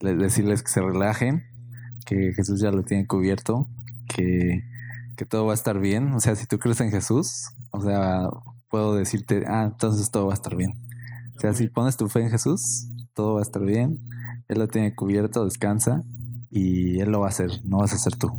decirles 0.00 0.64
que 0.64 0.68
se 0.68 0.80
relajen, 0.80 1.44
que 2.06 2.32
Jesús 2.34 2.60
ya 2.60 2.70
lo 2.70 2.84
tiene 2.84 3.06
cubierto, 3.06 3.68
que, 4.08 4.62
que 5.16 5.26
todo 5.26 5.44
va 5.46 5.52
a 5.52 5.54
estar 5.54 5.78
bien. 5.78 6.14
O 6.14 6.20
sea, 6.20 6.36
si 6.36 6.46
tú 6.46 6.58
crees 6.58 6.80
en 6.80 6.90
Jesús, 6.90 7.48
o 7.72 7.82
sea, 7.82 8.28
puedo 8.70 8.94
decirte, 8.94 9.44
ah, 9.46 9.68
entonces 9.70 10.10
todo 10.10 10.26
va 10.26 10.32
a 10.32 10.34
estar 10.34 10.56
bien. 10.56 10.72
O 11.36 11.40
sea, 11.40 11.52
si 11.52 11.68
pones 11.68 11.96
tu 11.96 12.08
fe 12.08 12.20
en 12.20 12.30
Jesús, 12.30 12.86
todo 13.12 13.34
va 13.34 13.40
a 13.40 13.42
estar 13.42 13.62
bien. 13.62 14.00
Él 14.48 14.58
lo 14.58 14.68
tiene 14.68 14.94
cubierto, 14.94 15.44
descansa 15.44 16.02
y 16.50 17.00
Él 17.00 17.10
lo 17.10 17.20
va 17.20 17.26
a 17.26 17.30
hacer, 17.30 17.50
no 17.64 17.78
vas 17.78 17.92
a 17.92 17.98
ser 17.98 18.16
tú. 18.16 18.30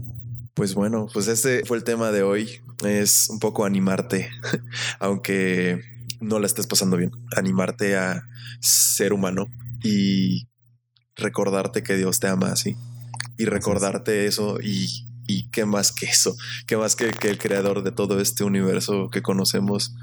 Pues 0.54 0.74
bueno, 0.74 1.08
pues 1.14 1.28
este 1.28 1.64
fue 1.66 1.78
el 1.78 1.84
tema 1.84 2.12
de 2.12 2.24
hoy. 2.24 2.50
Es 2.84 3.30
un 3.30 3.40
poco 3.40 3.66
animarte, 3.66 4.30
aunque 5.00 5.82
no 6.20 6.40
la 6.40 6.48
estés 6.48 6.66
pasando 6.66 6.98
bien. 6.98 7.12
Animarte 7.36 7.96
a 7.98 8.24
ser 8.60 9.14
humano 9.14 9.48
y 9.84 10.48
recordarte 11.16 11.84
que 11.84 11.96
Dios 11.96 12.20
te 12.20 12.28
ama 12.28 12.52
así. 12.52 12.76
Y 13.38 13.46
recordarte 13.46 14.26
eso 14.26 14.60
y, 14.62 15.06
y 15.28 15.50
qué 15.50 15.66
más 15.66 15.92
que 15.92 16.08
eso, 16.08 16.36
qué 16.66 16.78
más 16.78 16.96
que, 16.96 17.12
que, 17.12 17.30
el 17.30 17.38
creador 17.38 17.84
de 17.84 17.92
todo 17.92 18.20
este 18.20 18.44
universo 18.44 19.10
que 19.12 19.22
conocemos 19.22 19.94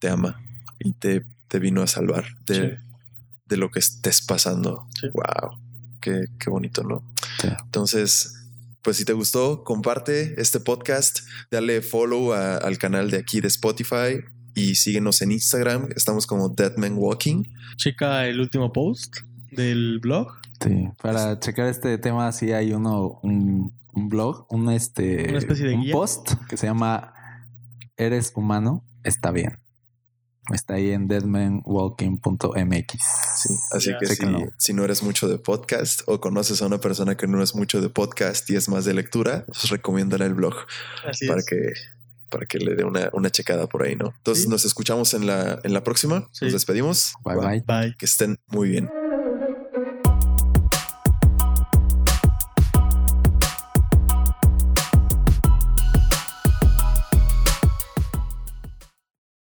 te 0.00 0.08
ama 0.08 0.40
y 0.78 0.92
te, 0.92 1.24
te 1.48 1.58
vino 1.58 1.82
a 1.82 1.86
salvar 1.86 2.24
de, 2.46 2.78
de, 3.46 3.56
lo 3.56 3.70
que 3.70 3.78
estés 3.78 4.22
pasando. 4.22 4.88
Wow, 5.12 5.58
qué, 6.00 6.24
qué 6.38 6.50
bonito, 6.50 6.82
¿no? 6.82 7.04
Entonces, 7.42 8.34
pues 8.82 8.96
si 8.96 9.04
te 9.04 9.12
gustó, 9.12 9.64
comparte 9.64 10.40
este 10.40 10.60
podcast, 10.60 11.20
dale 11.50 11.80
follow 11.80 12.32
al 12.32 12.78
canal 12.78 13.10
de 13.10 13.18
aquí 13.18 13.40
de 13.40 13.48
Spotify 13.48 14.20
y 14.54 14.74
síguenos 14.74 15.22
en 15.22 15.32
Instagram. 15.32 15.88
Estamos 15.96 16.26
como 16.26 16.48
Deadman 16.48 16.94
Walking. 16.96 17.44
Checa 17.76 18.26
el 18.26 18.40
último 18.40 18.72
post 18.72 19.16
del 19.54 19.98
blog. 20.00 20.28
Sí, 20.60 20.88
para 21.02 21.38
checar 21.40 21.66
este 21.68 21.98
tema 21.98 22.30
sí 22.32 22.52
hay 22.52 22.72
uno, 22.72 23.20
un, 23.22 23.72
blog, 23.92 24.46
un 24.50 24.70
este, 24.70 25.28
una 25.28 25.38
especie 25.38 25.66
de 25.66 25.74
un 25.74 25.90
post 25.90 26.32
que 26.48 26.56
se 26.56 26.66
llama 26.66 27.12
Eres 27.96 28.32
humano, 28.34 28.84
está 29.02 29.30
bien. 29.30 29.58
Está 30.52 30.74
ahí 30.74 30.90
en 30.90 31.08
deadmanwalking.mx. 31.08 33.02
Sí, 33.36 33.54
así 33.72 33.92
que 33.98 34.06
si, 34.58 34.74
no 34.74 34.84
eres 34.84 35.02
mucho 35.02 35.26
de 35.26 35.38
podcast 35.38 36.02
o 36.06 36.20
conoces 36.20 36.60
a 36.60 36.66
una 36.66 36.78
persona 36.78 37.16
que 37.16 37.26
no 37.26 37.42
es 37.42 37.54
mucho 37.54 37.80
de 37.80 37.88
podcast 37.88 38.50
y 38.50 38.56
es 38.56 38.68
más 38.68 38.84
de 38.84 38.92
lectura, 38.92 39.46
pues 39.46 39.70
recomiéndale 39.70 40.26
el 40.26 40.34
blog 40.34 40.54
para 41.26 41.40
que 41.42 41.72
para 42.28 42.46
que 42.46 42.58
le 42.58 42.74
dé 42.74 42.84
una, 42.84 43.10
una, 43.12 43.30
checada 43.30 43.68
por 43.68 43.84
ahí, 43.84 43.94
¿no? 43.94 44.12
Entonces 44.16 44.48
nos 44.48 44.64
escuchamos 44.64 45.14
en 45.14 45.26
la, 45.26 45.60
en 45.62 45.72
la 45.72 45.84
próxima. 45.84 46.28
Nos 46.40 46.52
despedimos. 46.52 47.14
bye. 47.24 47.62
bye. 47.64 47.94
Que 47.96 48.06
estén 48.06 48.38
muy 48.48 48.68
bien. 48.68 48.90